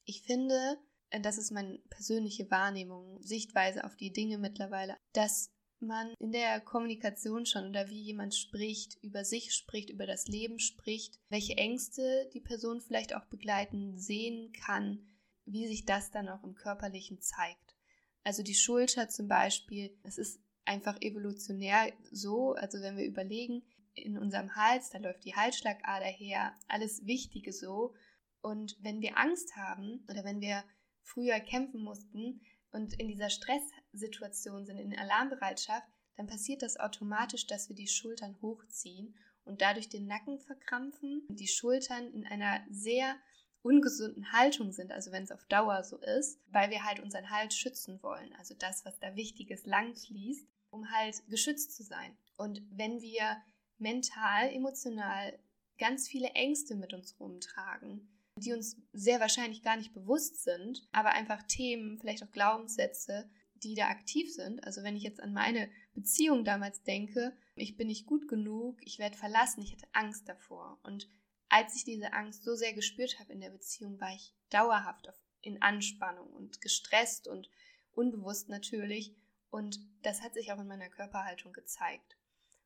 Ich 0.06 0.22
finde, 0.24 0.78
äh, 1.10 1.20
das 1.20 1.38
ist 1.38 1.52
meine 1.52 1.80
persönliche 1.90 2.50
Wahrnehmung, 2.50 3.22
Sichtweise 3.22 3.84
auf 3.84 3.96
die 3.96 4.14
Dinge 4.14 4.38
mittlerweile, 4.38 4.96
dass 5.14 5.52
man 5.82 6.14
in 6.20 6.32
der 6.32 6.60
Kommunikation 6.62 7.46
schon 7.46 7.70
oder 7.70 7.90
wie 7.90 8.02
jemand 8.02 8.36
spricht, 8.36 8.98
über 9.04 9.26
sich 9.26 9.54
spricht, 9.54 9.90
über 9.90 10.06
das 10.06 10.28
Leben 10.28 10.60
spricht, 10.60 11.20
welche 11.30 11.58
Ängste 11.58 12.30
die 12.34 12.42
Person 12.42 12.82
vielleicht 12.82 13.16
auch 13.16 13.26
begleiten, 13.26 13.98
sehen 13.98 14.54
kann, 14.54 15.06
wie 15.46 15.68
sich 15.68 15.86
das 15.86 16.12
dann 16.12 16.30
auch 16.30 16.44
im 16.44 16.56
Körperlichen 16.56 17.20
zeigt. 17.22 17.76
Also 18.24 18.44
die 18.44 18.56
Schulter 18.56 19.10
zum 19.10 19.28
Beispiel, 19.28 19.98
es 20.04 20.18
ist 20.18 20.40
einfach 20.66 21.02
evolutionär 21.02 21.92
so, 22.12 22.54
also 22.54 22.80
wenn 22.82 22.98
wir 22.98 23.06
überlegen, 23.06 23.64
in 23.94 24.18
unserem 24.18 24.56
Hals, 24.56 24.90
da 24.90 25.00
läuft 25.00 25.26
die 25.26 25.36
Halsschlagader 25.36 26.06
her, 26.06 26.54
alles 26.68 27.06
Wichtige 27.06 27.52
so. 27.52 27.94
Und 28.42 28.78
wenn 28.82 29.02
wir 29.02 29.18
Angst 29.18 29.56
haben 29.56 30.06
oder 30.10 30.24
wenn 30.24 30.42
wir 30.42 30.64
früher 31.02 31.40
kämpfen 31.40 31.84
mussten, 31.84 32.42
und 32.72 32.94
in 33.00 33.08
dieser 33.08 33.30
Stresssituation 33.30 34.66
sind, 34.66 34.78
in 34.78 34.98
Alarmbereitschaft, 34.98 35.88
dann 36.18 36.28
passiert 36.28 36.62
das 36.62 36.78
automatisch, 36.78 37.48
dass 37.48 37.70
wir 37.70 37.76
die 37.76 37.88
Schultern 37.88 38.38
hochziehen 38.42 39.16
und 39.44 39.62
dadurch 39.62 39.90
den 39.90 40.08
Nacken 40.08 40.40
verkrampfen, 40.40 41.26
die 41.30 41.48
Schultern 41.48 42.12
in 42.14 42.26
einer 42.26 42.64
sehr 42.70 43.16
ungesunden 43.64 44.32
Haltung 44.32 44.72
sind, 44.72 44.92
also 44.92 45.12
wenn 45.12 45.24
es 45.24 45.32
auf 45.32 45.44
Dauer 45.46 45.84
so 45.84 45.98
ist, 45.98 46.40
weil 46.48 46.70
wir 46.72 46.84
halt 46.84 47.00
unseren 47.00 47.30
Hals 47.30 47.56
schützen 47.56 48.02
wollen, 48.02 48.34
also 48.38 48.56
das, 48.56 48.86
was 48.86 49.00
da 49.00 49.16
wichtig 49.16 49.52
ist, 49.52 49.68
lang 49.68 49.96
fließt, 49.96 50.48
um 50.72 50.90
halt 50.92 51.22
geschützt 51.28 51.76
zu 51.76 51.84
sein. 51.84 52.18
Und 52.38 52.62
wenn 52.72 53.02
wir 53.02 53.38
mental, 53.78 54.50
emotional 54.50 55.38
ganz 55.78 56.08
viele 56.08 56.30
Ängste 56.30 56.76
mit 56.76 56.94
uns 56.94 57.20
rumtragen, 57.20 58.08
die 58.42 58.54
uns 58.54 58.78
sehr 58.94 59.20
wahrscheinlich 59.20 59.62
gar 59.62 59.78
nicht 59.78 59.94
bewusst 59.94 60.44
sind, 60.44 60.88
aber 60.92 61.12
einfach 61.12 61.44
Themen, 61.44 61.98
vielleicht 62.00 62.24
auch 62.24 62.32
Glaubenssätze, 62.32 63.30
die 63.64 63.76
da 63.76 63.88
aktiv 63.88 64.34
sind. 64.34 64.64
Also 64.64 64.84
wenn 64.84 64.96
ich 64.96 65.04
jetzt 65.04 65.22
an 65.22 65.34
meine 65.34 65.70
Beziehung 65.94 66.44
damals 66.44 66.84
denke, 66.84 67.36
ich 67.56 67.78
bin 67.78 67.88
nicht 67.88 68.06
gut 68.06 68.28
genug, 68.28 68.80
ich 68.82 69.00
werde 69.00 69.18
verlassen, 69.18 69.62
ich 69.62 69.74
hatte 69.74 69.88
Angst 69.94 70.28
davor. 70.28 70.80
Und 70.84 71.08
als 71.50 71.76
ich 71.76 71.84
diese 71.84 72.14
Angst 72.14 72.44
so 72.44 72.56
sehr 72.56 72.74
gespürt 72.74 73.20
habe 73.20 73.34
in 73.34 73.42
der 73.42 73.50
Beziehung, 73.50 74.00
war 74.00 74.14
ich 74.14 74.34
dauerhaft 74.50 75.10
in 75.42 75.62
Anspannung 75.62 76.28
und 76.34 76.62
gestresst 76.62 77.28
und 77.28 77.50
unbewusst 77.94 78.50
natürlich. 78.50 79.16
Und 79.50 79.80
das 80.02 80.22
hat 80.22 80.34
sich 80.34 80.52
auch 80.52 80.60
in 80.60 80.68
meiner 80.68 80.90
Körperhaltung 80.90 81.54
gezeigt. 81.54 82.18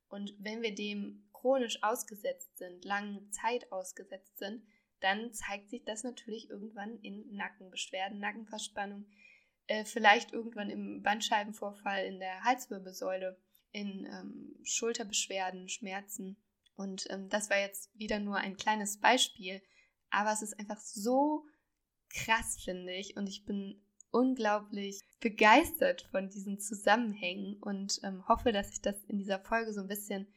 Und 0.08 0.36
wenn 0.40 0.62
wir 0.62 0.74
dem 0.74 1.28
chronisch 1.34 1.82
ausgesetzt 1.84 2.58
sind, 2.58 2.86
lange 2.86 3.28
Zeit 3.32 3.72
ausgesetzt 3.72 4.38
sind, 4.38 4.64
dann 5.00 5.34
zeigt 5.34 5.70
sich 5.70 5.84
das 5.84 6.04
natürlich 6.04 6.50
irgendwann 6.50 6.98
in 7.00 7.36
Nackenbeschwerden, 7.36 8.20
Nackenverspannung, 8.20 9.06
äh, 9.68 9.86
vielleicht 9.86 10.32
irgendwann 10.32 10.70
im 10.70 11.02
Bandscheibenvorfall 11.02 12.06
in 12.06 12.20
der 12.20 12.44
Halswirbelsäule, 12.44 13.38
in 13.72 14.06
ähm, 14.06 14.56
Schulterbeschwerden, 14.64 15.70
Schmerzen. 15.70 16.38
Und 16.76 17.06
ähm, 17.10 17.30
das 17.30 17.50
war 17.50 17.60
jetzt 17.60 17.90
wieder 17.98 18.20
nur 18.20 18.38
ein 18.38 18.58
kleines 18.58 19.00
Beispiel, 19.00 19.62
aber 20.10 20.32
es 20.32 20.42
ist 20.42 20.58
einfach 20.60 20.80
so 20.80 21.46
krass, 22.10 22.58
finde 22.64 22.94
ich. 22.94 23.18
Und 23.18 23.28
ich 23.28 23.46
bin 23.46 23.82
unglaublich 24.12 25.02
begeistert 25.20 26.04
von 26.04 26.30
diesen 26.30 26.60
Zusammenhängen 26.60 27.58
und 27.62 28.00
ähm, 28.04 28.26
hoffe, 28.28 28.54
dass 28.54 28.72
ich 28.72 28.82
das 28.82 29.04
in 29.06 29.18
dieser 29.18 29.40
Folge 29.40 29.74
so 29.74 29.82
ein 29.82 29.88
bisschen 29.88 30.28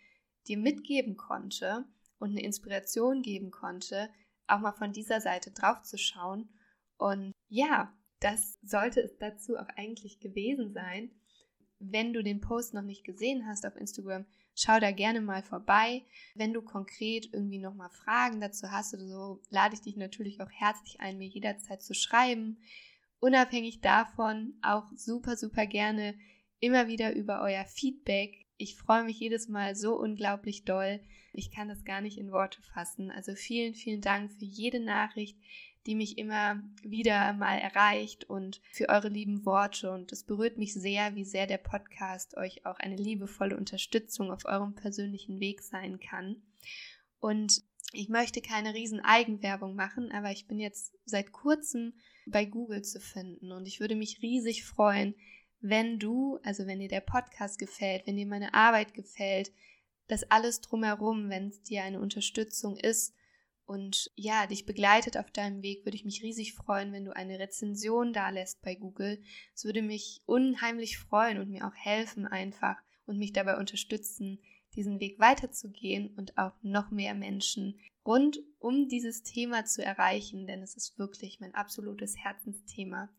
dir 0.49 0.59
mitgeben 0.59 1.17
konnte 1.17 1.85
und 2.19 2.31
eine 2.31 2.43
Inspiration 2.43 3.23
geben 3.23 3.51
konnte, 3.53 4.11
auch 4.49 4.61
mal 4.61 4.73
von 4.73 4.93
dieser 4.93 5.21
Seite 5.21 5.51
drauf 5.51 5.83
zu 5.83 5.99
schauen. 5.99 6.49
Und 6.97 7.33
ja, 7.49 7.93
das 8.21 8.59
sollte 8.63 9.01
es 9.01 9.17
dazu 9.19 9.57
auch 9.57 9.69
eigentlich 9.77 10.21
gewesen 10.21 10.73
sein. 10.73 11.11
Wenn 11.79 12.13
du 12.13 12.23
den 12.23 12.41
Post 12.41 12.75
noch 12.75 12.83
nicht 12.83 13.05
gesehen 13.05 13.47
hast 13.47 13.65
auf 13.65 13.77
Instagram, 13.77 14.27
schau 14.57 14.81
da 14.81 14.91
gerne 14.91 15.21
mal 15.21 15.43
vorbei. 15.43 16.05
Wenn 16.35 16.53
du 16.53 16.63
konkret 16.63 17.33
irgendwie 17.33 17.61
nochmal 17.61 17.91
Fragen 17.91 18.41
dazu 18.41 18.71
hast 18.71 18.95
oder 18.95 19.07
so, 19.07 19.41
lade 19.51 19.75
ich 19.75 19.83
dich 19.83 19.97
natürlich 19.97 20.41
auch 20.41 20.51
herzlich 20.51 21.01
ein, 21.01 21.19
mir 21.19 21.29
jederzeit 21.29 21.83
zu 21.83 21.95
schreiben. 21.95 22.59
Unabhängig 23.21 23.81
davon 23.81 24.55
auch 24.63 24.91
super, 24.97 25.37
super 25.37 25.67
gerne 25.67 26.15
immer 26.61 26.89
wieder 26.89 27.15
über 27.15 27.41
euer 27.43 27.65
Feedback. 27.65 28.48
Ich 28.59 28.77
freue 28.77 29.05
mich 29.05 29.21
jedes 29.21 29.49
Mal 29.49 29.77
so 29.77 29.97
unglaublich 29.97 30.65
doll. 30.65 31.01
Ich 31.33 31.53
kann 31.53 31.69
das 31.69 31.85
gar 31.85 32.01
nicht 32.01 32.19
in 32.19 32.33
Worte 32.33 32.61
fassen. 32.75 33.11
Also 33.13 33.37
vielen, 33.37 33.75
vielen 33.75 34.01
Dank 34.01 34.33
für 34.33 34.45
jede 34.45 34.81
Nachricht, 34.81 35.39
die 35.87 35.95
mich 35.95 36.19
immer 36.19 36.61
wieder 36.83 37.33
mal 37.35 37.57
erreicht 37.57 38.29
und 38.29 38.61
für 38.73 38.89
eure 38.89 39.09
lieben 39.09 39.47
Worte. 39.47 39.93
Und 39.93 40.11
es 40.11 40.25
berührt 40.25 40.59
mich 40.59 40.75
sehr, 40.75 41.15
wie 41.15 41.25
sehr 41.25 41.47
der 41.47 41.59
Podcast 41.59 42.37
euch 42.37 42.67
auch 42.67 42.81
eine 42.81 42.97
liebevolle 42.97 43.57
Unterstützung 43.57 44.33
auf 44.33 44.45
eurem 44.45 44.75
persönlichen 44.75 45.39
Weg 45.39 45.63
sein 45.63 46.01
kann. 46.01 46.43
Und 47.21 47.63
ich 47.93 48.09
möchte 48.09 48.43
keine 48.43 48.75
riesen 48.75 49.01
Eigenwerbung 49.01 49.77
machen, 49.77 50.11
aber 50.11 50.33
ich 50.33 50.49
bin 50.49 50.59
jetzt 50.59 50.95
seit 51.05 51.31
kurzem 51.31 51.95
bei 52.27 52.45
Google 52.45 52.83
zu 52.83 53.01
finden 53.01 53.53
und 53.53 53.67
ich 53.67 53.81
würde 53.81 53.97
mich 53.97 54.21
riesig 54.21 54.65
freuen, 54.65 55.15
wenn 55.61 55.99
du, 55.99 56.39
also 56.43 56.67
wenn 56.67 56.81
dir 56.81 56.89
der 56.89 57.01
Podcast 57.01 57.59
gefällt, 57.59 58.07
wenn 58.07 58.17
dir 58.17 58.27
meine 58.27 58.55
Arbeit 58.55 58.95
gefällt, 58.95 59.53
das 60.07 60.31
alles 60.31 60.61
drumherum, 60.61 61.29
wenn 61.29 61.49
es 61.49 61.63
dir 61.63 61.83
eine 61.83 62.01
Unterstützung 62.01 62.77
ist 62.77 63.15
und 63.67 64.11
ja, 64.15 64.47
dich 64.47 64.65
begleitet 64.65 65.17
auf 65.19 65.31
deinem 65.31 65.63
Weg, 65.63 65.85
würde 65.85 65.97
ich 65.97 66.05
mich 66.05 66.23
riesig 66.23 66.55
freuen, 66.55 66.93
wenn 66.93 67.05
du 67.05 67.15
eine 67.15 67.39
Rezension 67.39 68.13
da 68.13 68.31
lässt 68.31 68.63
bei 68.63 68.75
Google. 68.75 69.23
Es 69.55 69.65
würde 69.65 69.83
mich 69.83 70.23
unheimlich 70.25 70.97
freuen 70.97 71.39
und 71.39 71.51
mir 71.51 71.67
auch 71.67 71.75
helfen 71.75 72.27
einfach 72.27 72.77
und 73.05 73.19
mich 73.19 73.33
dabei 73.33 73.59
unterstützen, 73.59 74.39
diesen 74.75 75.01
Weg 75.01 75.19
weiterzugehen 75.19 76.15
und 76.17 76.39
auch 76.39 76.53
noch 76.63 76.91
mehr 76.91 77.15
Menschen 77.15 77.79
rund 78.07 78.39
um 78.59 78.89
dieses 78.89 79.23
Thema 79.23 79.67
zu 79.67 79.85
erreichen, 79.85 80.47
denn 80.47 80.63
es 80.63 80.77
ist 80.77 80.99
wirklich 80.99 81.41
mein 81.41 81.55
absolutes 81.55 82.17
Herzensthema. 82.17 83.11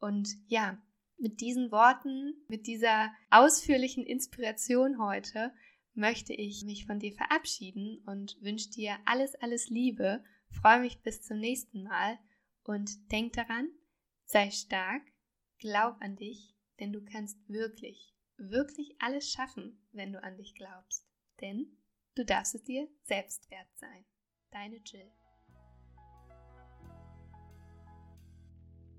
Und 0.00 0.28
ja, 0.48 0.78
mit 1.18 1.40
diesen 1.40 1.70
Worten, 1.70 2.34
mit 2.48 2.66
dieser 2.66 3.12
ausführlichen 3.30 4.04
Inspiration 4.04 4.98
heute 4.98 5.52
möchte 5.94 6.34
ich 6.34 6.64
mich 6.64 6.86
von 6.86 6.98
dir 6.98 7.12
verabschieden 7.12 8.02
und 8.06 8.36
wünsche 8.42 8.70
dir 8.70 8.98
alles, 9.06 9.34
alles 9.36 9.68
Liebe. 9.68 10.22
Freue 10.50 10.80
mich 10.80 11.00
bis 11.02 11.22
zum 11.22 11.38
nächsten 11.38 11.82
Mal 11.84 12.18
und 12.64 13.10
denk 13.10 13.32
daran, 13.32 13.70
sei 14.24 14.50
stark, 14.50 15.02
glaub 15.58 15.96
an 16.00 16.16
dich, 16.16 16.54
denn 16.78 16.92
du 16.92 17.02
kannst 17.02 17.38
wirklich, 17.48 18.14
wirklich 18.36 18.96
alles 19.00 19.30
schaffen, 19.30 19.80
wenn 19.92 20.12
du 20.12 20.22
an 20.22 20.36
dich 20.36 20.54
glaubst. 20.54 21.06
Denn 21.40 21.78
du 22.14 22.24
darfst 22.24 22.54
es 22.54 22.64
dir 22.64 22.88
selbst 23.04 23.50
wert 23.50 23.68
sein. 23.76 24.04
Deine 24.50 24.76
Jill. 24.84 25.10